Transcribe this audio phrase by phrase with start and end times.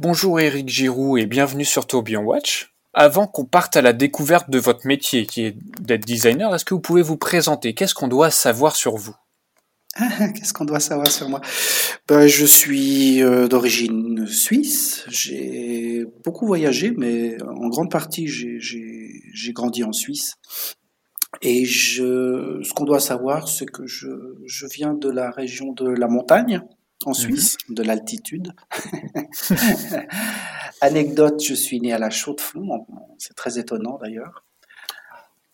[0.00, 2.74] Bonjour Eric Giroux et bienvenue sur Tourbillon Watch.
[2.94, 6.74] Avant qu'on parte à la découverte de votre métier qui est d'être designer, est-ce que
[6.74, 7.74] vous pouvez vous présenter?
[7.74, 9.14] Qu'est-ce qu'on doit savoir sur vous?
[9.98, 11.40] Qu'est-ce qu'on doit savoir sur moi?
[12.08, 15.04] Ben, Je suis euh, d'origine suisse.
[15.08, 20.34] J'ai beaucoup voyagé, mais en grande partie, j'ai grandi en Suisse.
[21.40, 24.08] Et ce qu'on doit savoir, c'est que je,
[24.74, 26.62] viens de la région de la montagne,
[27.04, 27.14] en mhm.
[27.14, 28.52] Suisse, de l'altitude.
[30.80, 32.86] Anecdote, je suis né à la Chaux-de-Fonds.
[33.18, 34.44] C'est très étonnant d'ailleurs.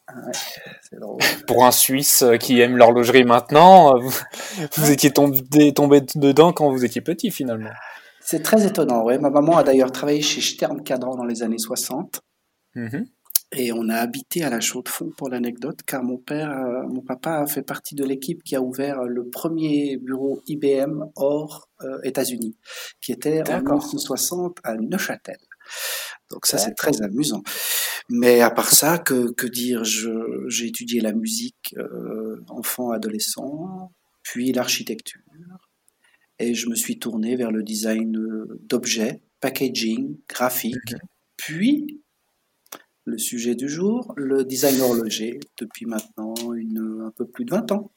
[1.47, 4.09] Pour un Suisse euh, qui aime l'horlogerie maintenant, euh,
[4.73, 7.70] vous, étiez tombé, tombé, dedans quand vous étiez petit finalement.
[8.20, 9.19] C'est très étonnant, ouais.
[9.19, 12.20] Ma maman a d'ailleurs travaillé chez Stern Cadran dans les années 60.
[12.75, 13.07] Mhm.
[13.53, 17.41] Et on a habité à la Chaux-de-Fonds pour l'anecdote, car mon père, euh, mon papa
[17.41, 21.69] a fait partie de l'équipe qui a ouvert le premier bureau IBM hors
[22.05, 22.57] États-Unis,
[23.01, 25.39] qui était en 1960 à Neuchâtel.
[26.31, 27.43] Donc ça, c'est très amusant.
[28.09, 33.92] Mais à part ça, que, que dire J'ai étudié la musique euh, enfant, adolescent,
[34.23, 35.20] puis l'architecture.
[36.39, 38.17] Et je me suis tourné vers le design
[38.62, 40.92] d'objets, packaging, graphique.
[40.92, 40.98] Mhm.
[41.37, 42.01] Puis,
[43.11, 47.72] le sujet du jour, le design horloger, depuis maintenant une, un peu plus de 20
[47.72, 47.91] ans.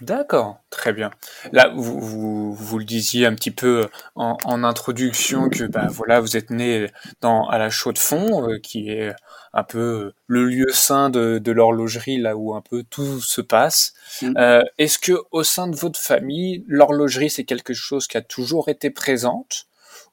[0.00, 1.10] D'accord, très bien.
[1.52, 6.50] Là, vous, vous, le disiez un petit peu en, introduction que bah, voilà, vous êtes
[6.50, 9.14] né dans, à la Chaux-de-Fonds, euh, qui est
[9.52, 13.94] un peu le lieu saint de, l'horlogerie, là où un peu tout se passe.
[14.20, 14.36] Mm.
[14.36, 18.68] Euh, est-ce que au sein de votre famille, l'horlogerie c'est quelque chose qui a toujours
[18.68, 19.66] été présente,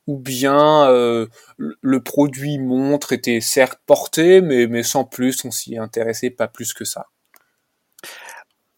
[0.07, 5.77] ou bien euh, le produit montre était certes porté, mais, mais sans plus, on s'y
[5.77, 7.07] intéressait pas plus que ça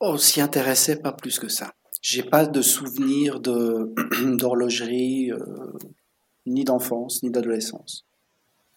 [0.04, 1.74] on s'y intéressait pas plus que ça.
[2.02, 3.94] J'ai pas de souvenir de
[4.38, 5.72] d'horlogerie, euh,
[6.46, 8.06] ni d'enfance, ni d'adolescence.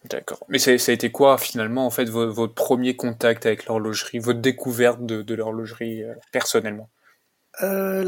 [0.09, 0.45] D'accord.
[0.49, 5.05] Mais ça, a été quoi finalement en fait votre, premier contact avec l'horlogerie, votre découverte
[5.05, 6.89] de, l'horlogerie euh, personnellement?
[7.63, 8.05] Euh,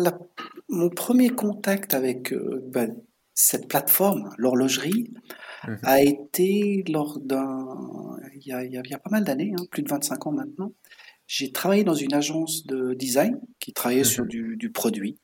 [0.69, 2.95] Mon premier contact avec ben,
[3.41, 5.15] cette plateforme, l'horlogerie,
[5.65, 5.79] mhm.
[5.85, 8.19] a été lors d'un...
[8.35, 10.73] Il y a, pas mal d'années, hein, plus de 25 ans maintenant,
[11.29, 14.57] j'ai travaillé dans une agence de design qui travaillait sur mhm.
[14.57, 15.21] du, produit.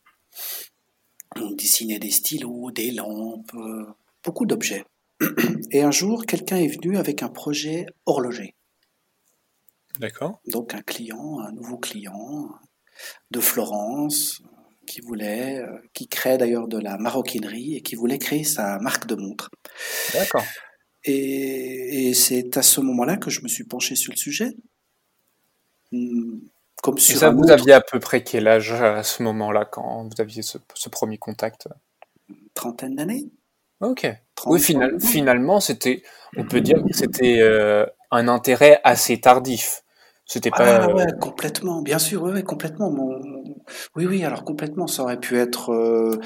[1.35, 3.85] On dessinait des stylos, des lampes, euh,
[4.23, 4.85] beaucoup d'objets.
[5.73, 8.55] Et un jour, quelqu'un est venu avec un projet horloger.
[9.99, 10.41] D'accord.
[10.47, 12.49] Donc un client, un nouveau client
[13.33, 14.41] de Florence,
[14.84, 19.06] qui voulait, euh, qui crée d'ailleurs de la maroquinerie et qui voulait créer sa marque
[19.06, 19.50] de montre.
[20.12, 20.45] D'accord.
[21.05, 24.56] Et, et c'est à ce moment-là que je me suis penché sur le sujet
[26.83, 30.21] comme sur ça, vous aviez à peu près quel âge à ce moment-là quand vous
[30.21, 30.59] aviez ce,
[30.91, 31.69] premier contact?
[32.53, 33.31] Trentaine d'années.
[33.81, 34.06] Ok.
[34.47, 36.03] oui, finalement, c'était,
[36.37, 39.84] on peut dire que c'était euh, un intérêt assez tardif.
[40.27, 40.85] C'était pas.
[40.85, 42.91] Ah ouais, complètement, bien sûr, ouais, complètement.
[43.95, 46.19] Oui, oui, alors complètement, ça aurait pu être euh,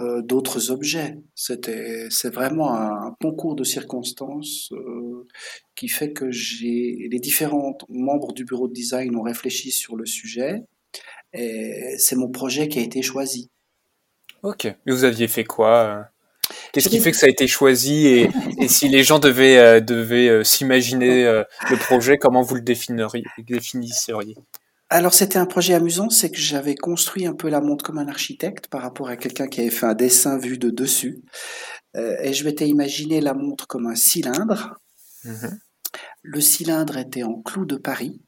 [0.00, 1.18] euh, d'autres objets.
[1.34, 5.26] C'était, c'est vraiment un, concours de circonstances euh,
[5.76, 10.06] qui fait que j'ai les différents membres du bureau de design ont réfléchi sur le
[10.06, 10.62] sujet
[11.32, 13.50] et c'est mon projet qui a été choisi.
[14.42, 14.66] Ok.
[14.66, 16.08] Et vous aviez fait quoi
[16.72, 20.28] Qu'est-ce qui fait que ça a été choisi et, si les gens devaient, euh, devaient
[20.28, 24.36] euh, s'imaginer euh, le projet, comment vous le définiriez, définisseriez?
[24.90, 28.08] Alors c'était un projet amusant, c'est que j'avais construit un peu la montre comme un
[28.08, 31.22] architecte par rapport à quelqu'un qui avait fait un dessin vu de dessus.
[31.94, 34.80] et je m'étais imaginé la montre comme un cylindre.
[35.24, 35.58] Mhm.
[36.22, 38.22] Le cylindre était en clou de Paris.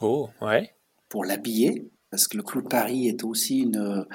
[0.00, 0.70] Oh, ouais.
[1.10, 4.06] Pour l'habiller, parce que le clou de Paris est aussi une,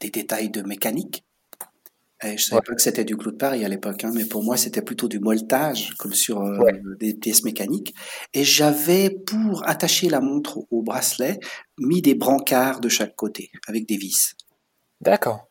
[0.00, 1.22] des détails de mécanique.
[2.22, 4.42] Et je savais pas que c'était du clou de Paris à l'époque, hein, mais pour
[4.42, 6.58] moi c'était plutôt du moltage, comme sur euh,
[6.98, 7.94] des pièces mécaniques.
[8.34, 11.38] Et j'avais, pour attacher la montre au bracelet,
[11.78, 14.34] mis des brancards de chaque côté, avec des vis.
[15.00, 15.48] D'accord.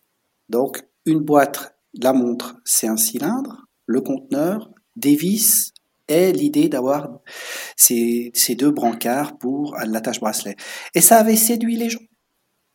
[0.48, 5.74] Donc, une boîte, la montre, c'est un cylindre, le conteneur, des vis,
[6.08, 7.20] et l'idée d'avoir
[7.76, 10.56] ces, ces deux brancards pour l'attache bracelet.
[10.94, 12.00] Et ça avait séduit les gens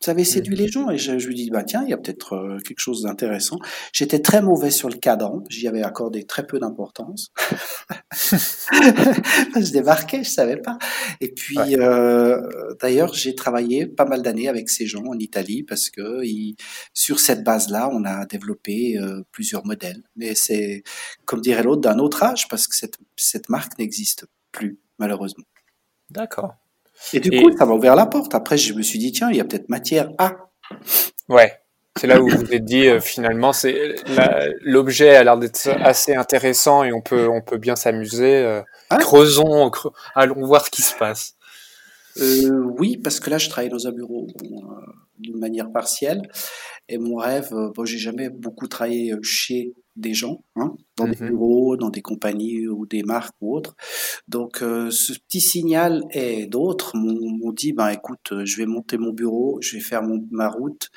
[0.05, 2.33] ça avait séduit les gens et je, lui dis bah tiens il y a peut-être
[2.33, 3.57] euh, quelque chose d'intéressant.
[3.91, 7.31] J'étais très mauvais sur le cadran, j'y avais accordé très peu d'importance.
[8.11, 10.77] je débarquais, je savais pas.
[11.21, 12.39] Et puis euh,
[12.79, 16.21] d'ailleurs j'ai travaillé pas mal d'années avec ces gens en Italie parce que
[16.93, 20.03] sur cette base-là on a développé euh, plusieurs modèles.
[20.15, 20.83] Mais c'est
[21.25, 25.45] comme dirait l'autre d'un autre âge parce que cette, cette marque n'existe plus malheureusement.
[26.11, 26.53] D'accord.
[27.13, 28.35] Et du coup, ça m'a ouvert la porte.
[28.35, 30.35] Après, je me suis dit, tiens, il y a peut-être matière à.
[31.29, 31.53] Ouais.
[31.97, 33.95] C'est là où vous vous êtes dit euh, finalement, c'est
[34.61, 38.35] l'objet a l'air d'être assez intéressant et on peut on peut bien s'amuser.
[38.35, 38.97] Euh, ah.
[38.97, 39.71] creusons,
[40.13, 41.35] allons voir ce qui se passe.
[42.19, 44.27] Euh, oui, parce que là, je travaille dans un bureau
[45.19, 46.21] d'une manière partielle.
[46.87, 51.29] Et mon rêve, bon, j'ai jamais beaucoup travaillé chez des gens, hein, dans des mhm.
[51.29, 53.75] bureaux, dans des compagnies ou des marques ou autres.
[54.27, 59.57] Donc, ce petit signal et d'autres m'ont dit, ben écoute, je vais monter mon bureau,
[59.61, 60.89] je vais faire mon, ma route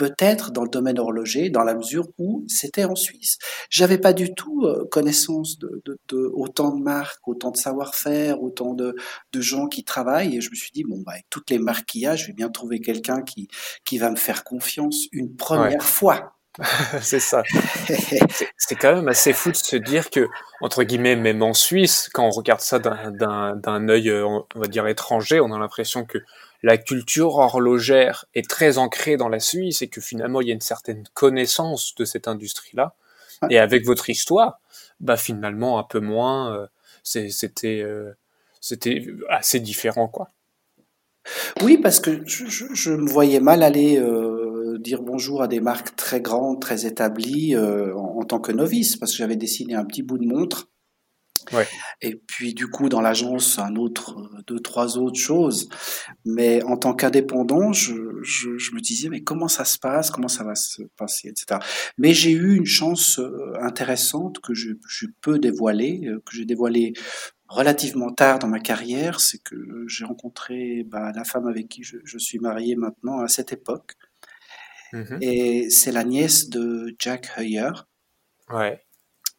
[0.00, 3.36] peut-être dans le domaine horloger, dans la mesure où c'était en Suisse.
[3.68, 5.82] J'avais pas du tout euh, connaissance de,
[6.32, 8.96] autant de marques, autant de savoir-faire, autant de,
[9.34, 10.38] gens qui travaillent.
[10.38, 12.26] Et je me suis dit, bon, bah, avec toutes les marques qu'il y a, je
[12.28, 13.48] vais bien trouver quelqu'un qui,
[13.84, 16.32] qui va me faire confiance une première fois.
[17.02, 17.42] c'est ça.
[18.56, 20.28] c'est quand même assez fou de se dire que,
[20.62, 24.86] entre guillemets, même en Suisse, quand on regarde ça d'un œil, euh, on va dire,
[24.86, 26.18] étranger, on a l'impression que
[26.62, 30.54] la culture horlogère est très ancrée dans la Suisse et que finalement il y a
[30.54, 32.94] une certaine connaissance de cette industrie-là.
[33.48, 34.60] Et avec votre histoire,
[35.00, 36.54] bah finalement un peu moins.
[36.54, 36.66] Euh,
[37.02, 38.12] c'était euh,
[38.60, 40.30] c'était assez différent quoi.
[41.62, 46.20] Oui, parce que je, me voyais mal aller euh, dire bonjour à des marques très
[46.20, 50.26] grandes, très établies en, tant que novice, parce que j'avais dessiné un petit bout de
[50.26, 50.68] montre
[52.00, 55.68] et puis du coup dans l'agence un autre, deux trois autres choses.
[56.24, 60.28] Mais en tant qu'indépendant, je, je, je, me disais mais comment ça se passe, comment
[60.28, 61.60] ça va se passer, etc.
[61.98, 66.44] Mais j'ai eu une chance euh, intéressante que je, je peux dévoiler, euh, que j'ai
[66.44, 66.92] dévoilé
[67.48, 69.56] relativement tard dans ma carrière, c'est que
[69.88, 73.96] j'ai rencontré bah, la femme avec qui je, je, suis marié maintenant à cette époque.
[74.92, 75.18] Mm-hmm.
[75.20, 77.70] Et c'est la nièce de Jack Heyer.
[78.50, 78.80] Ouais.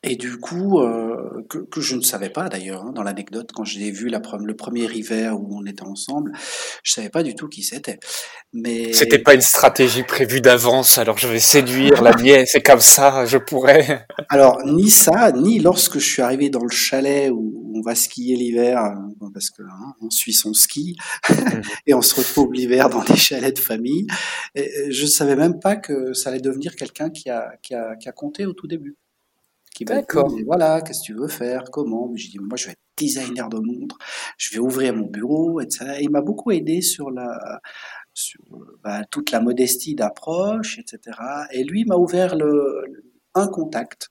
[0.03, 3.63] Et du coup, euh, que, que, je ne savais pas d'ailleurs, hein, dans l'anecdote, quand
[3.63, 6.31] j'ai vu la, le premier hiver où on était ensemble,
[6.81, 7.99] je savais pas du tout qui c'était.
[8.51, 10.97] Mais c'était pas une stratégie prévue d'avance.
[10.97, 14.07] Alors je vais séduire la mienne, c'est comme ça, je pourrais.
[14.29, 18.35] alors ni ça, ni lorsque je suis arrivé dans le chalet où on va skier
[18.35, 20.95] l'hiver, euh, parce que hein, on suit son ski
[21.29, 21.61] mhm.
[21.85, 24.07] et on se retrouve l'hiver dans des chalets de famille.
[24.55, 28.09] Et je savais même pas que ça allait devenir quelqu'un qui a, qui a, qui
[28.09, 28.95] a compté au tout début.
[29.85, 30.33] D'accord.
[30.45, 32.11] Voilà, qu'est-ce que tu veux faire Comment?
[32.15, 33.97] Je dis, moi, je vais être designer de montres,
[34.37, 35.97] je vais ouvrir mon bureau, etc.
[35.99, 37.61] Et il m'a beaucoup aidé sur la,
[38.13, 38.41] sur
[38.83, 41.17] bah, toute la modestie d'approche, etc.
[41.51, 42.83] Et lui m'a ouvert le,
[43.33, 44.09] un contact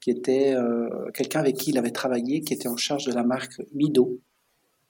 [0.00, 3.24] qui était euh, quelqu'un avec qui il avait travaillé, qui était en charge de la
[3.24, 4.20] marque Mido.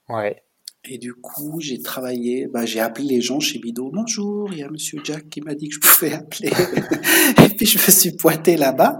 [0.09, 0.43] Ouais.
[0.89, 3.91] Et du coup, j'ai travaillé, bah, j'ai appelé les gens chez Bido.
[3.93, 6.49] Bonjour, il y a Monsieur Jack qui m'a dit que je pouvais appeler.
[7.45, 8.97] et puis je me suis pointé là-bas.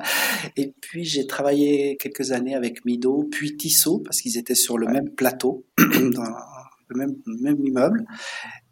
[0.58, 4.88] Et puis j'ai travaillé quelques années avec Mido, puis Tissot, parce qu'ils étaient sur le
[4.88, 6.24] même plateau, dans
[6.90, 8.06] le même, même immeuble.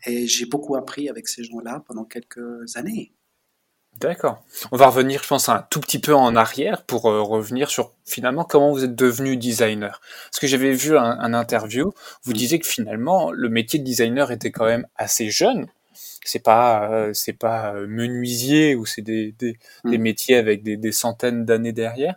[0.05, 3.13] Et j'ai beaucoup appris avec ces gens-là pendant quelques années.
[3.99, 4.43] D'accord.
[4.71, 7.93] On va revenir, je pense, un tout petit peu en arrière pour euh, revenir sur
[8.05, 10.01] finalement comment vous êtes devenu designer.
[10.29, 11.93] Parce que j'avais vu un, interview,
[12.23, 15.67] vous disiez que finalement le métier de designer était quand même assez jeune.
[16.25, 19.97] C'est pas euh, c'est pas euh, menuisier ou c'est des, des, mm.
[19.97, 22.15] métiers avec des, des centaines d'années derrière.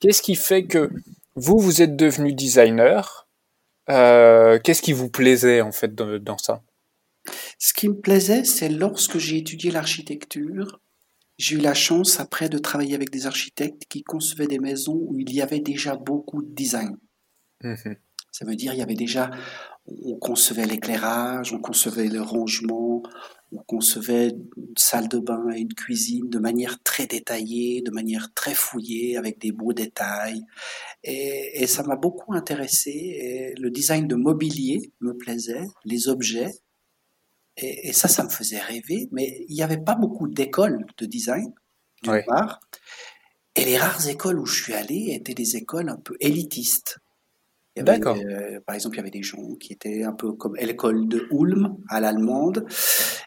[0.00, 0.90] Qu'est-ce qui fait que
[1.36, 3.28] vous vous êtes devenu designer?
[3.86, 6.62] Qu'est-ce qui vous plaisait en fait dans ça?
[7.58, 10.80] Ce qui me plaisait, c'est lorsque j'ai étudié l'architecture,
[11.38, 15.18] j'ai eu la chance après de travailler avec des architectes qui concevaient des maisons où
[15.18, 16.96] il y avait déjà beaucoup de design.
[17.62, 17.96] Mhm.
[18.30, 19.30] Ça veut dire il y avait déjà,
[19.86, 23.02] on concevait l'éclairage, on concevait le rangement,
[23.52, 28.32] on concevait une salle de bain et une cuisine de manière très détaillée, de manière
[28.34, 30.42] très fouillée, avec des beaux détails.
[31.04, 32.90] Et, et ça m'a beaucoup intéressé.
[32.90, 36.52] Et le design de mobilier me plaisait, les objets,
[37.56, 41.52] et, ça, ça me faisait rêver, mais il n'y avait pas beaucoup d'écoles de design,
[42.02, 42.60] d'une part.
[43.54, 46.98] Et les rares écoles où je suis allé étaient des écoles un peu élitistes.
[47.76, 48.18] D'accord.
[48.18, 51.26] Euh, par exemple, il y avait des gens qui étaient un peu comme l'école de
[51.30, 52.66] Ulm à l'allemande,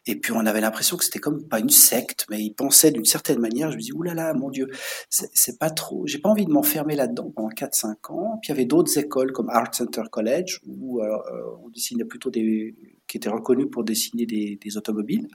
[0.05, 3.05] et puis on avait l'impression que c'était comme pas une secte, mais ils pensaient d'une
[3.05, 3.71] certaine manière.
[3.71, 4.67] Je me dis oulala, mon Dieu,
[5.09, 6.05] c'est pas trop.
[6.05, 8.37] J'ai pas envie de m'enfermer là-dedans pendant 4-5 ans.
[8.39, 11.17] Puis il y avait d'autres écoles comme Art Center College où euh,
[11.63, 12.75] on dessinait plutôt des
[13.07, 15.27] qui étaient reconnus pour dessiner des, des automobiles.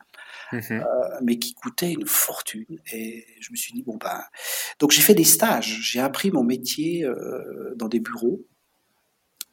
[0.52, 0.62] Mhm.
[0.70, 0.84] Euh,
[1.22, 2.80] mais qui coûtaient une fortune.
[2.92, 4.24] Et je me suis dit, bon, bah.
[4.78, 8.44] Donc j'ai fait des stages, j'ai appris mon métier euh, dans des bureaux.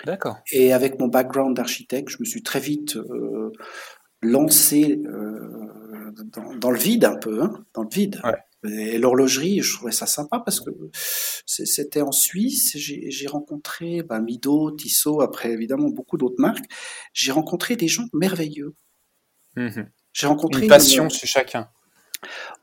[0.05, 0.37] D'accord.
[0.51, 3.51] Et avec mon background d'architecte, je me suis très vite euh,
[4.21, 8.21] lancé dans, dans, le vide un peu, hein, dans le vide.
[8.63, 10.71] Et l'horlogerie, je trouvais ça sympa parce que
[11.45, 12.75] c'était en Suisse.
[12.75, 16.65] J'ai rencontré ben, Mido, Tissot, après évidemment beaucoup d'autres marques.
[17.13, 18.73] J'ai rencontré des gens merveilleux.
[19.55, 19.89] Mhm.
[20.13, 21.69] J'ai rencontré une passion chez chacun.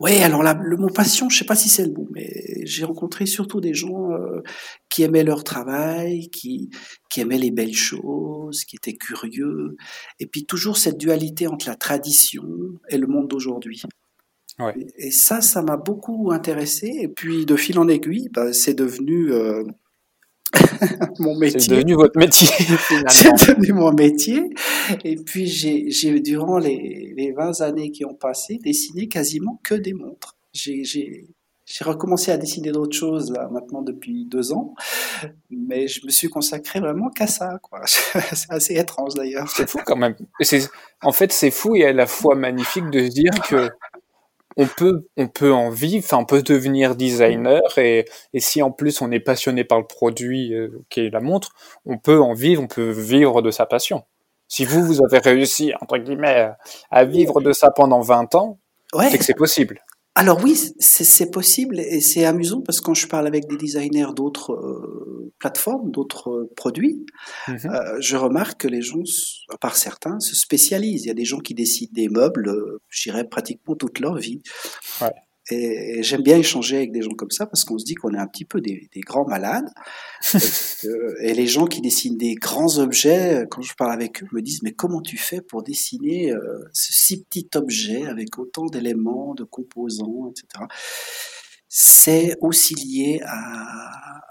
[0.00, 3.26] Oui, alors le mot passion, je sais pas si c'est le bon, mais j'ai rencontré
[3.26, 4.42] surtout des gens euh,
[4.88, 6.70] qui aimaient leur travail, qui,
[7.08, 9.76] qui aimaient les belles choses, qui étaient curieux,
[10.18, 12.44] et puis toujours cette dualité entre la tradition
[12.88, 13.82] et le monde d'aujourd'hui.
[14.58, 14.74] Ouais.
[14.98, 16.92] Et, ça, ça m'a beaucoup intéressé.
[17.00, 19.64] Et puis de fil en aiguille, bah, c'est devenu euh,
[21.18, 21.60] mon métier.
[21.60, 22.46] C'est devenu votre métier.
[23.08, 24.42] c'est devenu mon métier.
[25.04, 29.92] Et puis j'ai, durant les, les 20 années qui ont passé, dessiné quasiment que des
[29.92, 30.36] montres.
[30.52, 31.26] J'ai,
[31.80, 34.74] recommencé à dessiner d'autres choses là maintenant depuis deux ans,
[35.50, 37.58] mais je me suis consacré vraiment qu'à ça.
[37.60, 37.80] Quoi.
[37.86, 39.48] c'est assez étrange d'ailleurs.
[39.50, 40.14] C'est fou quand même.
[41.02, 43.70] En fait, c'est fou et à la fois magnifique de se dire que
[44.56, 48.70] on peut, on peut en vivre, enfin, on peut devenir designer et, et si en
[48.70, 51.52] plus on est passionné par le produit euh, qui est la montre,
[51.84, 54.04] on peut en vivre, on peut vivre de sa passion.
[54.48, 56.50] Si vous, vous avez réussi, entre guillemets,
[56.90, 58.58] à vivre de ça pendant 20 ans,
[59.10, 59.80] c'est que c'est possible.
[60.16, 64.14] Alors oui, c'est possible et c'est amusant parce que quand je parle avec des designers
[64.14, 67.04] d'autres euh, plateformes, d'autres euh, produits,
[67.48, 67.58] mhm.
[67.64, 69.02] euh, je remarque que les gens,
[69.52, 71.04] à part certains, se spécialisent.
[71.04, 72.48] Il y a des gens qui décident des meubles,
[72.90, 74.40] je dirais pratiquement toute leur vie.
[75.00, 75.10] Ouais.
[75.50, 78.18] Et, j'aime bien échanger avec des gens comme ça parce qu'on se dit qu'on est
[78.18, 79.68] un petit peu des, des grands malades.
[81.20, 84.62] et les gens qui dessinent des grands objets, quand je parle avec eux, me disent
[84.62, 89.44] mais comment tu fais pour dessiner euh, ce si petit objet avec autant d'éléments, de
[89.44, 90.66] composants, etc
[91.76, 93.20] c'est aussi lié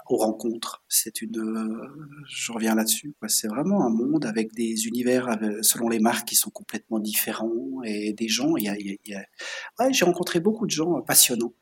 [0.08, 0.82] aux rencontres.
[0.88, 1.78] C'est une,
[2.26, 3.14] je reviens là-dessus.
[3.28, 5.28] C'est vraiment un monde avec des univers
[5.60, 8.54] selon les marques qui sont complètement différents et des gens.
[8.56, 11.52] J'ai rencontré beaucoup de gens passionnants.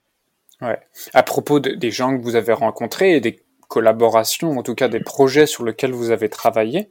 [0.60, 0.78] Ouais.
[1.14, 5.00] À propos des gens que vous avez rencontrés et des collaborations, en tout cas des
[5.00, 6.90] projets sur lesquels vous avez travaillé,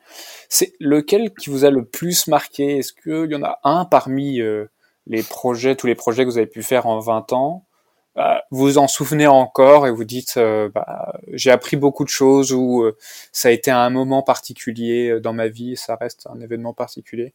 [0.50, 2.80] c'est lequel qui vous a le plus marqué?
[2.80, 4.66] Est-ce qu'il y en a un parmi euh,
[5.08, 7.68] les projets, tous les projets que vous avez pu faire en 20 ans?
[8.16, 12.52] Bah, vous en souvenez encore et vous dites euh, bah, j'ai appris beaucoup de choses
[12.52, 12.98] ou euh,
[13.32, 17.34] ça a été un moment particulier euh, dans ma vie, ça reste un événement particulier?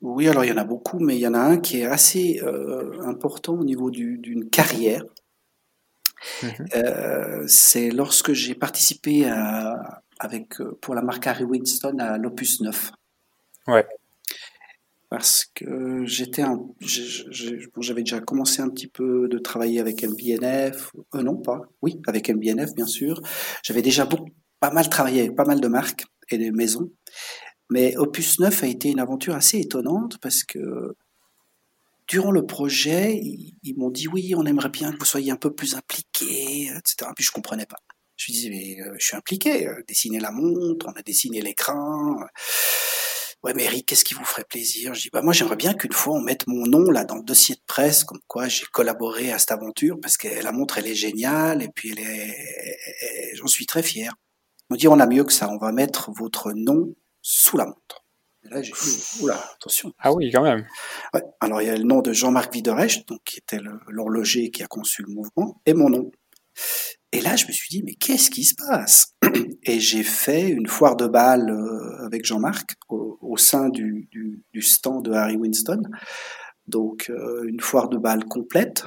[0.00, 1.84] Oui, alors il y en a beaucoup, mais il y en a un qui est
[1.84, 2.40] assez
[3.04, 5.04] important au niveau d'une carrière.
[6.42, 7.46] Mhm.
[7.46, 12.92] c'est lorsque j'ai participé à, avec, pour la marque Harry Winston à l'Opus 9.
[13.68, 13.86] Ouais
[15.10, 16.44] parce que j'étais
[16.80, 22.30] j'avais déjà commencé un petit peu de travailler avec MBNF, euh, non pas, oui, avec
[22.30, 23.20] MBNF bien sûr.
[23.62, 26.92] J'avais déjà beaucoup, pas mal travaillé avec pas mal de marques et de maisons,
[27.70, 30.94] mais Opus 9 a été une aventure assez étonnante parce que
[32.06, 35.52] durant le projet, ils, m'ont dit oui, on aimerait bien que vous soyez un peu
[35.52, 37.10] plus impliqué, etc.
[37.16, 37.78] Puis je comprenais pas.
[38.16, 42.16] Je disais mais euh, je suis impliqué, euh, dessiner la montre, on a dessiné l'écran.
[43.42, 44.92] Ouais, mais Eric, qu'est-ce qui vous ferait plaisir?
[44.92, 47.22] Je dis, bah moi j'aimerais bien qu'une fois on mette mon nom là dans le
[47.22, 50.86] dossier de presse, comme quoi j'ai collaboré à cette aventure, parce que la montre elle
[50.86, 54.12] est géniale et puis elle est, j'en suis très fier.
[54.68, 58.04] On dit, on a mieux que ça, on va mettre votre nom sous la montre.
[58.44, 59.90] Et là j'ai dit, oula, attention.
[59.98, 60.66] Ah oui, quand même.
[61.14, 64.62] Ouais, alors il y a le nom de Jean-Marc Viderecht, donc qui était l'horloger qui
[64.62, 66.10] a conçu le mouvement, et mon nom.
[67.12, 69.14] Et là, je me suis dit, mais qu'est-ce qui se passe?
[69.64, 75.04] Et j'ai fait une foire de bal euh, avec Jean-Marc au, sein du, du, stand
[75.04, 75.82] de Harry Winston.
[76.66, 78.84] Donc, euh, une foire de bal complète.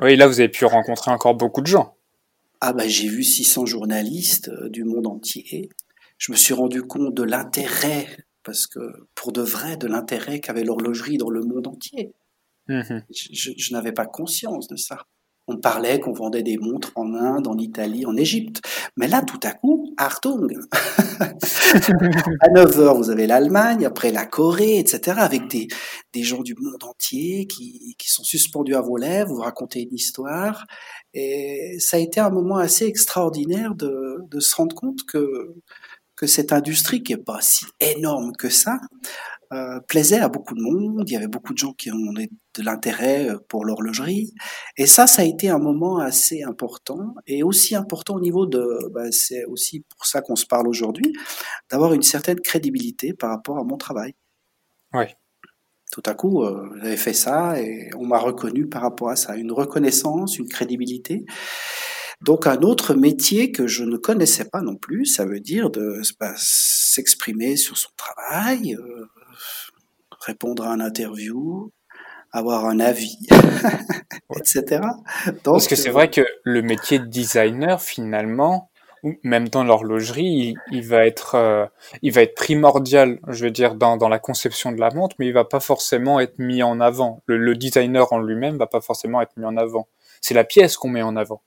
[0.00, 1.96] Oui, là, vous avez pu rencontrer encore beaucoup de gens.
[2.60, 5.68] Ah bah, j'ai vu 600 journalistes euh, du monde entier.
[6.18, 8.08] Je me suis rendu compte de l'intérêt,
[8.42, 8.80] parce que
[9.14, 12.14] pour de vrai, de l'intérêt qu'avait l'horlogerie dans le monde entier.
[12.66, 15.04] Mmh je n'avais pas conscience de ça.
[15.46, 18.62] On parlait qu'on vendait des montres en Inde, en Italie, en Égypte.
[18.96, 20.48] Mais là, tout à coup, Hartung.
[22.40, 25.68] à 9 heures, vous avez l'Allemagne, après la Corée, etc., avec des,
[26.14, 29.94] des gens du monde entier qui, qui sont suspendus à vos lèvres, vous racontez une
[29.94, 30.66] histoire.
[31.12, 35.54] Et ça a été un moment assez extraordinaire de, de se rendre compte que,
[36.16, 38.78] que cette industrie, qui est pas si énorme que ça,
[39.54, 41.04] euh, plaisait à beaucoup de monde.
[41.06, 44.32] Il y avait beaucoup de gens qui ont de l'intérêt euh, pour l'horlogerie.
[44.76, 48.90] Et ça, ça a été un moment assez important et aussi important au niveau de,
[48.92, 51.12] bah, c'est aussi pour ça qu'on se parle aujourd'hui,
[51.70, 54.14] d'avoir une certaine crédibilité par rapport à mon travail.
[54.92, 55.06] Oui.
[55.92, 59.36] Tout à coup, euh, j'avais fait ça et on m'a reconnu par rapport à ça,
[59.36, 61.24] une reconnaissance, une crédibilité.
[62.20, 66.00] Donc un autre métier que je ne connaissais pas non plus, ça veut dire de
[66.18, 69.06] bah, s'exprimer sur son travail, euh,
[70.24, 71.70] répondre à un interview,
[72.32, 73.18] avoir un avis,
[74.36, 74.80] etc.
[75.44, 78.70] Parce que c'est vrai que le métier de designer, finalement,
[79.22, 81.66] même dans l'horlogerie, il, va être, euh,
[82.02, 85.26] il va être primordial, je veux dire, dans, dans la conception de la montre, mais
[85.26, 87.22] il va pas forcément être mis en avant.
[87.26, 89.88] Le, designer en lui-même va pas forcément être mis en avant.
[90.20, 91.42] C'est la pièce qu'on met en avant.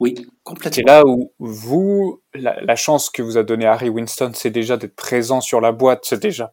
[0.00, 0.72] Oui, complètement.
[0.74, 4.96] C'est là où vous, la, chance que vous a donné Harry Winston, c'est déjà d'être
[4.96, 6.52] présent sur la boîte, c'est déjà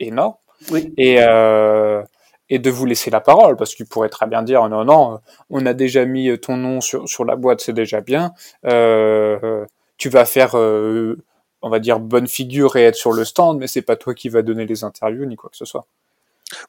[0.00, 0.34] énorme.
[0.70, 0.92] Oui.
[0.96, 2.02] Et, euh,
[2.48, 5.64] et de vous laisser la parole, parce qu'il pourrait très bien dire non, non, on
[5.66, 8.32] a déjà mis ton nom sur, sur la boîte, c'est déjà bien.
[8.66, 9.64] Euh,
[9.96, 11.16] tu vas faire, euh,
[11.62, 14.28] on va dire, bonne figure et être sur le stand, mais c'est pas toi qui
[14.28, 15.86] va donner les interviews ni quoi que ce soit.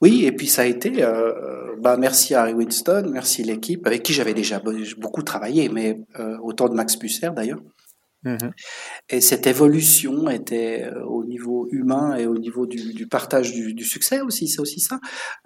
[0.02, 4.04] Oui, et puis ça a été, euh, bah merci à Harry Winston, merci l'équipe avec
[4.04, 4.62] qui j'avais déjà
[4.98, 7.60] beaucoup travaillé, mais euh, autant de Max Pusser d'ailleurs.
[8.26, 8.52] Mm-hmm.
[9.10, 14.48] Et cette évolution était au niveau humain et au niveau du, partage du, succès aussi,
[14.48, 15.00] c'est aussi ça.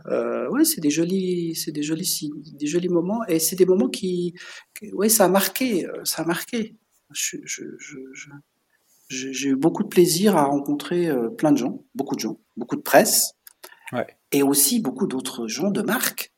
[0.08, 3.90] Euh, ouais, c'est des jolis, c'est des jolis, des jolis moments, et c'est des moments
[3.90, 4.34] qui,
[4.94, 6.76] ouais, ça a marqué, ça a marqué
[9.10, 12.76] j'ai eu beaucoup de plaisir à rencontrer euh, plein de gens, beaucoup de gens, beaucoup
[12.76, 13.34] de presse,
[14.32, 16.34] et aussi beaucoup d'autres gens de marque.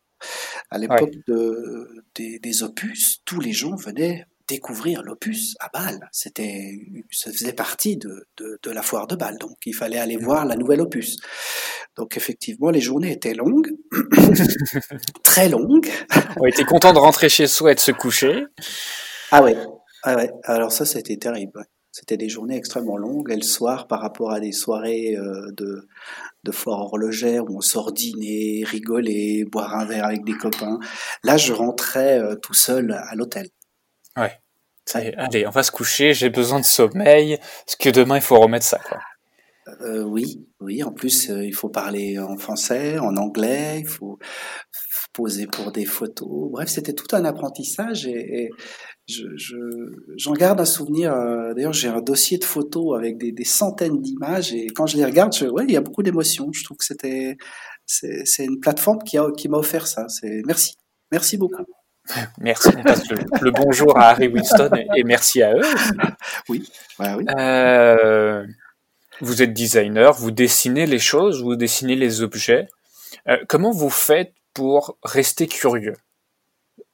[0.70, 1.16] À l'époque
[2.16, 6.10] des, opus, tous les gens venaient découvrir l'opus à Bâle.
[6.12, 6.74] C'était,
[7.12, 8.26] ça faisait partie de,
[8.66, 11.18] la foire de Bâle, donc il fallait aller voir la nouvelle opus.
[11.96, 13.72] Donc effectivement, les journées étaient longues,
[15.24, 15.90] très longues.
[16.38, 18.46] On était content de rentrer chez soi et de se coucher.
[19.32, 19.56] Ah ouais,
[20.04, 21.64] ah ouais, alors ça, c'était terrible.
[21.92, 25.88] C'était des journées extrêmement longues, et le soir, par rapport à des soirées euh, de,
[26.44, 30.78] de fort horlogère où on sort dîner, rigoler, boire un verre avec des copains,
[31.24, 33.48] là, je rentrais euh, tout seul à l'hôtel.
[34.20, 34.34] Ouais.
[34.94, 38.66] Allez, on va se coucher, j'ai besoin de sommeil, parce que demain, il faut remettre
[38.66, 38.80] ça.
[39.82, 40.84] Euh, oui, oui.
[40.84, 44.18] En plus, il faut parler en français, en anglais, il faut
[45.14, 46.52] poser pour des photos.
[46.52, 48.50] Bref, c'était tout un apprentissage et,
[49.08, 49.26] je,
[50.18, 51.14] j'en garde un souvenir.
[51.14, 55.06] Euh, d'ailleurs, j'ai un dossier de photos avec des, centaines d'images et quand je les
[55.06, 56.52] regarde, je, il y a beaucoup d'émotions.
[56.52, 57.38] Je trouve que c'était,
[57.86, 60.06] c'est, une plateforme qui, a, qui m'a offert ça.
[60.46, 60.76] Merci,
[61.12, 61.66] merci beaucoup.
[62.40, 62.70] Merci.
[62.78, 65.62] On passe le, bonjour à Harry Winston et, merci à eux.
[66.48, 66.70] Oui,
[67.00, 67.26] oui.
[67.38, 68.46] Euh,
[69.22, 72.68] vous êtes designer, vous dessinez les choses, vous dessinez les objets.
[73.28, 75.96] Euh, comment vous faites pour rester curieux?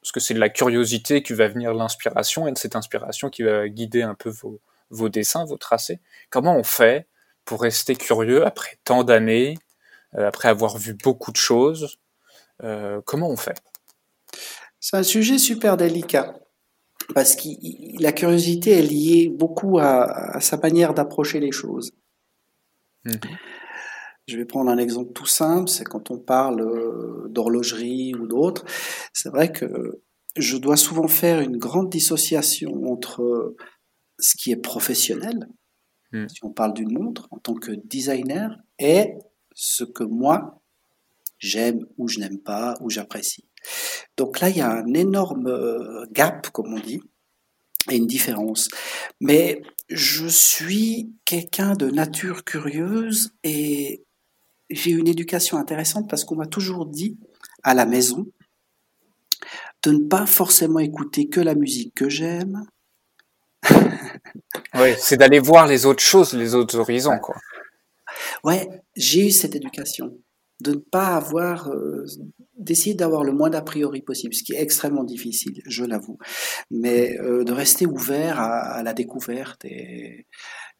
[0.02, 3.42] Parce que c'est de la curiosité qui va venir l'inspiration et de cette inspiration qui
[3.42, 6.00] va guider un peu vos, vos dessins, vos tracés.
[6.30, 7.06] Comment on fait
[7.44, 9.56] pour rester curieux après tant d'années,
[10.16, 11.98] euh, après avoir vu beaucoup de choses?
[13.04, 13.60] Comment on fait?
[14.88, 16.38] C'est un sujet super délicat
[17.12, 17.48] parce que
[18.00, 21.90] la curiosité est liée beaucoup à, sa manière d'approcher les choses.
[23.04, 23.14] Mmh.
[24.28, 28.64] Je vais prendre un exemple tout simple, c'est quand on parle euh, d'horlogerie ou d'autres,
[29.12, 30.02] c'est vrai que
[30.36, 33.56] je dois souvent faire une grande dissociation entre
[34.20, 35.48] ce qui est professionnel,
[36.12, 36.28] hmm.
[36.28, 39.14] si on parle d'une montre en tant que designer, et
[39.52, 40.62] ce que moi
[41.38, 43.48] j'aime ou je n'aime pas ou j'apprécie.
[44.16, 47.00] Donc là, il y a un énorme euh, gap, comme on dit,
[47.90, 48.68] et une différence.
[49.20, 54.04] Mais je suis quelqu'un de nature curieuse et
[54.70, 57.18] j'ai une éducation intéressante parce qu'on m'a toujours dit
[57.62, 58.26] à la maison
[59.82, 62.66] de ne pas forcément écouter que la musique que j'aime.
[64.74, 67.36] oui, c'est d'aller voir les autres choses, les autres horizons, quoi.
[68.42, 70.18] Ouais, j'ai eu cette éducation
[70.60, 72.06] de ne pas avoir, euh,
[72.56, 76.18] d'essayer d'avoir le moins d'a priori possible, ce qui est extrêmement difficile, je l'avoue,
[76.70, 80.26] mais euh, de rester ouvert à, à la découverte et,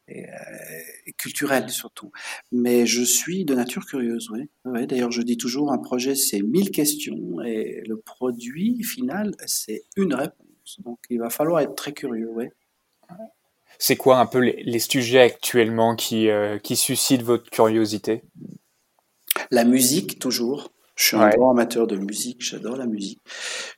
[0.07, 2.11] et, euh, culturelle surtout.
[2.51, 4.49] Mais je suis de nature curieuse, oui.
[4.85, 10.13] D'ailleurs, je dis toujours, un projet, c'est mille questions et le produit final, c'est une
[10.13, 10.79] réponse.
[10.79, 12.45] Donc, il va falloir être très curieux, oui.
[13.79, 18.23] C'est quoi un peu les, sujets actuellement qui, euh, qui suscitent votre curiosité?
[19.51, 20.71] La musique, toujours.
[20.97, 23.21] Je suis un grand amateur de musique, j'adore la musique.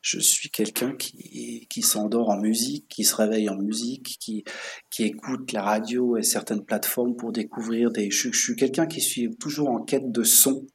[0.01, 4.45] Je suis quelqu'un qui, qui s'endort en musique, qui se réveille en musique, qui,
[4.89, 8.09] qui écoute la radio et certaines plateformes pour découvrir des...
[8.09, 10.65] Je, suis quelqu'un qui suis toujours en quête de son.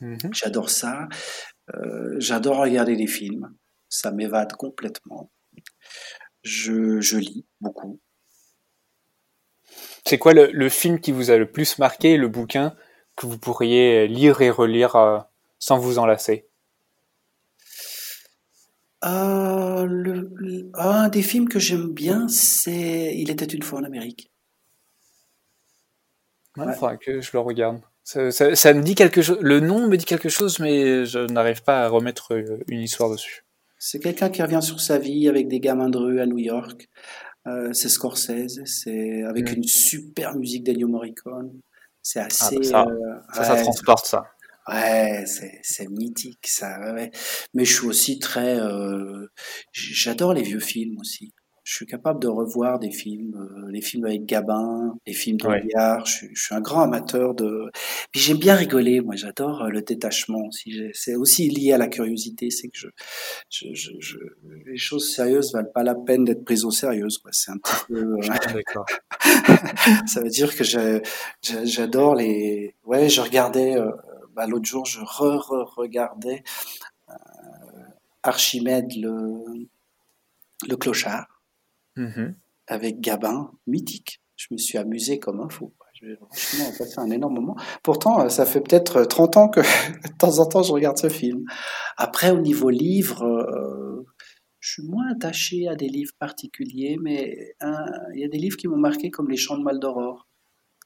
[0.00, 0.18] Mhm.
[0.30, 1.08] J'adore ça.
[1.74, 3.54] Euh, j'adore regarder des films.
[3.88, 5.30] Ça m'évade complètement.
[6.42, 7.98] Je, je lis beaucoup.
[10.04, 12.76] C'est quoi le, le, film qui vous a le plus marqué, le bouquin
[13.16, 15.18] que vous pourriez lire et relire euh,
[15.58, 16.48] sans vous enlacer
[19.04, 24.32] euh, le, Un des films que j'aime bien, c'est Il était une fois en Amérique.
[26.56, 27.80] Il faudra que je le regarde.
[28.02, 29.38] Ça, me dit quelque chose.
[29.40, 33.10] Le nom me dit quelque chose, mais je n'arrive pas à remettre euh, une histoire
[33.10, 33.44] dessus.
[33.78, 36.88] C'est quelqu'un qui revient sur sa vie avec des gamins de rue à New York.
[37.72, 39.54] c'est Scorsese, c'est avec mm.
[39.54, 41.60] une super musique d'Ennio Morricone.
[42.02, 42.62] C'est ah, assez.
[42.64, 42.86] ça,
[43.32, 44.24] ça, ça transporte ça.
[44.68, 46.94] Ouais, c'est, c'est mythique ça.
[46.94, 47.10] Ouais.
[47.54, 48.60] Mais je suis aussi très.
[48.60, 49.26] Euh,
[49.72, 51.32] j'adore les vieux films aussi
[51.68, 55.48] je suis capable de revoir des films, euh, les films avec Gabin, les films de
[55.48, 55.62] ouais.
[56.06, 57.70] Je, je, suis un grand amateur de.
[58.10, 59.02] Puis j'aime bien rigoler.
[59.02, 60.80] Moi, j'adore euh, le détachement aussi.
[60.94, 62.48] C'est aussi lié à la curiosité.
[62.48, 62.86] C'est que je,
[63.50, 64.16] je, je, je,
[64.64, 67.08] les choses sérieuses valent pas la peine d'être prises au sérieux.
[67.20, 67.32] Quoi.
[67.34, 67.98] C'est un petit peu.
[68.18, 68.86] Euh, D'accord.
[70.06, 70.64] Ça veut dire que
[71.64, 72.74] j'adore les.
[72.84, 73.76] Ouais, je regardais.
[74.38, 76.42] Bah, L'autre jour, je re-regardais
[78.22, 79.68] Archimède le
[80.68, 81.42] le clochard.
[81.96, 82.32] Mmh
[82.68, 84.20] avec Gabin, mythique.
[84.36, 85.72] Je me suis amusé comme un fou.
[85.94, 87.56] J'ai franchement passé un énorme moment.
[87.82, 89.60] Pourtant, euh, ça fait peut-être 30 ans que
[90.08, 91.44] de temps en temps je regarde ce film.
[91.96, 94.06] Après, au niveau livre, euh,
[94.60, 97.56] je suis moins attaché à des livres particuliers, mais
[98.14, 100.28] il y a des livres qui m'ont marqué comme Les Chants de Maldoror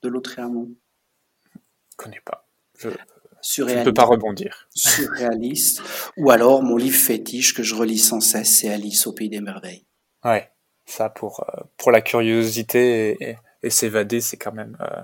[0.02, 0.70] de Lautréamont.
[1.52, 2.48] Je ne connais pas.
[2.78, 2.88] Je
[3.58, 4.68] ne peux pas rebondir.
[4.74, 5.82] Surréaliste.
[6.16, 9.40] Ou alors, mon livre fétiche que je relis sans cesse, c'est Alice au Pays des
[9.40, 9.84] Merveilles.
[10.24, 10.52] Ouais
[10.86, 15.00] ça pour euh, pour la curiosité et, s'évader, c'est quand même euh,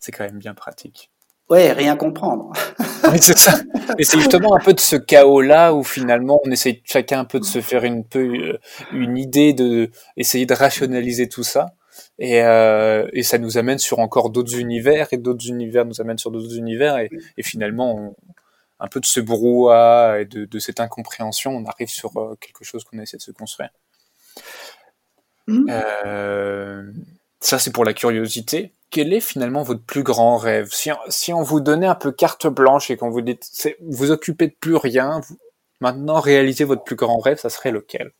[0.00, 1.10] c'est quand même bien pratique.
[1.50, 2.52] Ouais, rien comprendre.
[3.12, 3.58] oui, c'est ça.
[3.98, 7.38] Et c'est justement un peu de ce chaos-là où finalement on essaye chacun un peu
[7.38, 8.58] de se faire une peu euh,
[8.92, 11.74] une idée de essayer de rationaliser tout ça.
[12.18, 16.18] Et, euh, et ça nous amène sur encore d'autres univers et d'autres univers nous amènent
[16.18, 18.14] sur d'autres univers et, et finalement
[18.78, 22.84] un peu de ce brouhaha et de, de, cette incompréhension, on arrive sur quelque chose
[22.84, 23.70] qu'on essaie de se construire.
[25.46, 25.66] Mmh.
[25.68, 26.92] Euh,
[27.40, 28.72] ça, c'est pour la curiosité.
[28.90, 30.70] Quel est finalement votre plus grand rêve?
[30.72, 33.38] Si, si, on vous donnait un peu carte blanche et qu'on vous dit,
[33.80, 35.36] vous occupez de plus rien, vous,
[35.80, 38.12] maintenant réaliser votre plus grand rêve, ça serait lequel?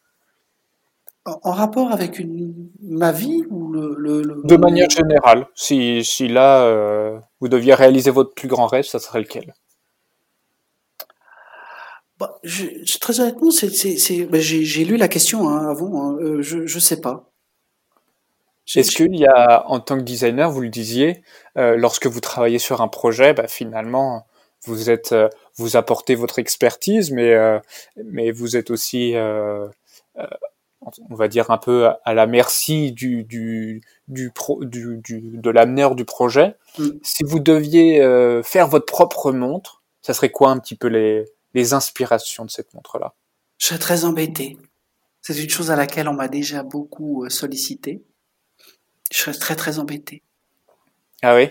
[1.25, 6.65] En, rapport avec une, ma vie ou le, le, De manière générale, si, si là
[6.65, 9.55] euh, vous deviez réaliser votre plus grand rêve, ça serait lequel?
[12.19, 12.67] Bah, je,
[13.01, 16.11] très honnêtement, c'est, bah, j'ai, lu la question hein, avant.
[16.11, 17.31] Hein, euh, je ne sais pas.
[18.75, 21.23] Est-ce qu'il y a, en tant que designer, vous le disiez,
[21.59, 24.27] euh, lorsque vous travaillez sur un projet, bah, finalement,
[24.65, 27.35] vous êtes, euh, vous apportez votre expertise, mais
[27.97, 29.15] mais vous êtes aussi,
[31.11, 35.51] on va dire un peu à la merci du du du, pro, du, du de
[35.51, 36.57] l'ameneur du projet.
[36.79, 36.89] Mm.
[37.03, 38.01] Si vous deviez
[38.43, 42.75] faire votre propre montre, ça serait quoi un petit peu les les inspirations de cette
[42.75, 43.15] montre-là?
[43.59, 44.59] Je serais très embêté.
[45.23, 48.03] C'est une chose à laquelle on m'a déjà beaucoup euh, sollicité.
[49.11, 50.23] Je serais très très embêté.
[51.23, 51.49] Ah oui?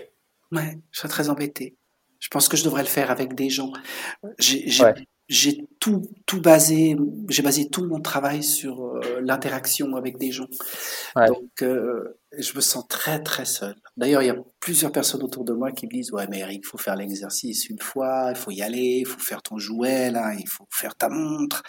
[0.52, 1.74] Ouais, je serais très embêté.
[2.20, 3.72] Je pense que je devrais le faire avec des gens.
[4.38, 4.70] J'ai
[5.28, 6.96] j'ai tout, tout basé,
[7.28, 10.48] j'ai basé tout mon travail sur euh, l'interaction avec des gens.
[11.16, 13.74] Donc, euh, je me sens très, très seul.
[13.96, 16.62] D'ailleurs, il y a plusieurs personnes autour de moi qui me disent, ouais, mais Eric,
[16.64, 20.10] il faut faire l'exercice une fois, il faut y aller, il faut faire ton jouet,
[20.10, 21.62] là, il faut faire ta montre.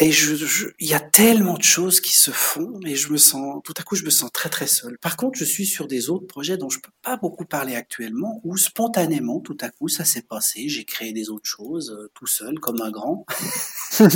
[0.00, 0.34] Et je,
[0.80, 3.82] il y a tellement de choses qui se font et je me sens, tout à
[3.84, 4.98] coup, je me sens très très seul.
[4.98, 8.40] Par contre, je suis sur des autres projets dont je peux pas beaucoup parler actuellement,
[8.42, 10.68] où spontanément, tout à coup, ça s'est passé.
[10.68, 13.24] J'ai créé des autres choses euh, tout seul, comme un grand.
[13.90, 14.08] c'est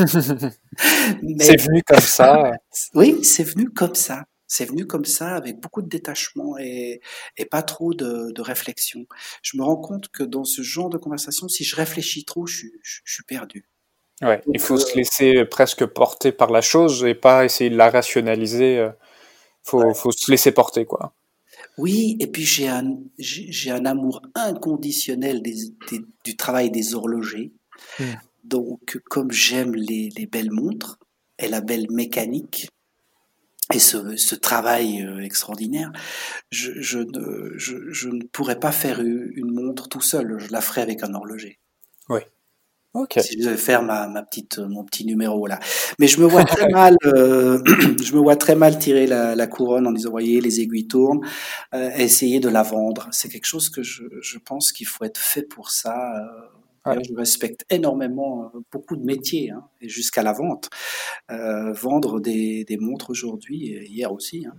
[1.60, 2.52] venu comme ça.
[2.94, 4.24] oui, c'est venu comme ça.
[4.48, 7.00] C'est venu comme ça, avec beaucoup de détachement et,
[7.36, 9.06] et pas trop de, de, réflexion.
[9.42, 12.66] Je me rends compte que dans ce genre de conversation, si je réfléchis trop, je,
[12.82, 13.68] je, je suis perdu.
[14.22, 17.90] Ouais, il faut se laisser presque porter par la chose et pas essayer de la
[17.90, 18.78] rationaliser.
[18.78, 18.90] Euh,
[19.62, 21.12] faut, faut se laisser porter, quoi.
[21.76, 25.72] Oui, et puis j'ai un, j'ai un amour inconditionnel des,
[26.24, 27.52] du travail des horlogers.
[28.00, 28.14] Hmm.
[28.42, 30.98] Donc, comme j'aime les, les, belles montres
[31.38, 32.68] et la belle mécanique
[33.72, 35.92] et ce, ce travail euh, extraordinaire,
[36.50, 40.38] je, je, ne, je, je ne pourrais pas faire une montre tout seul.
[40.38, 41.58] Je la ferai avec un horloger.
[42.08, 42.20] Oui.
[43.20, 45.58] Si je devais faire ma, ma, petite, mon petit numéro là.
[45.98, 47.62] Mais je me vois très mal, euh,
[48.02, 51.20] je me vois très mal tirer la, la, couronne en disant, voyez, les aiguilles tournent,
[51.74, 53.08] euh, essayer de la vendre.
[53.12, 56.16] C'est quelque chose que je, je pense qu'il faut être fait pour ça.
[56.16, 60.70] Euh, Je respecte énormément euh, beaucoup de métiers, hein, et jusqu'à la vente.
[61.30, 64.54] Euh, vendre des, des montres aujourd'hui, hier aussi, hein,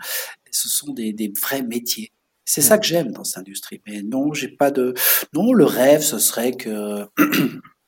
[0.51, 2.11] ce sont des, des vrais métiers.
[2.45, 2.79] C'est ça mm.
[2.79, 3.81] que j'aime dans cette industrie.
[3.87, 4.93] Mais non, j'ai pas de.
[5.33, 7.05] Non, le rêve, ce serait que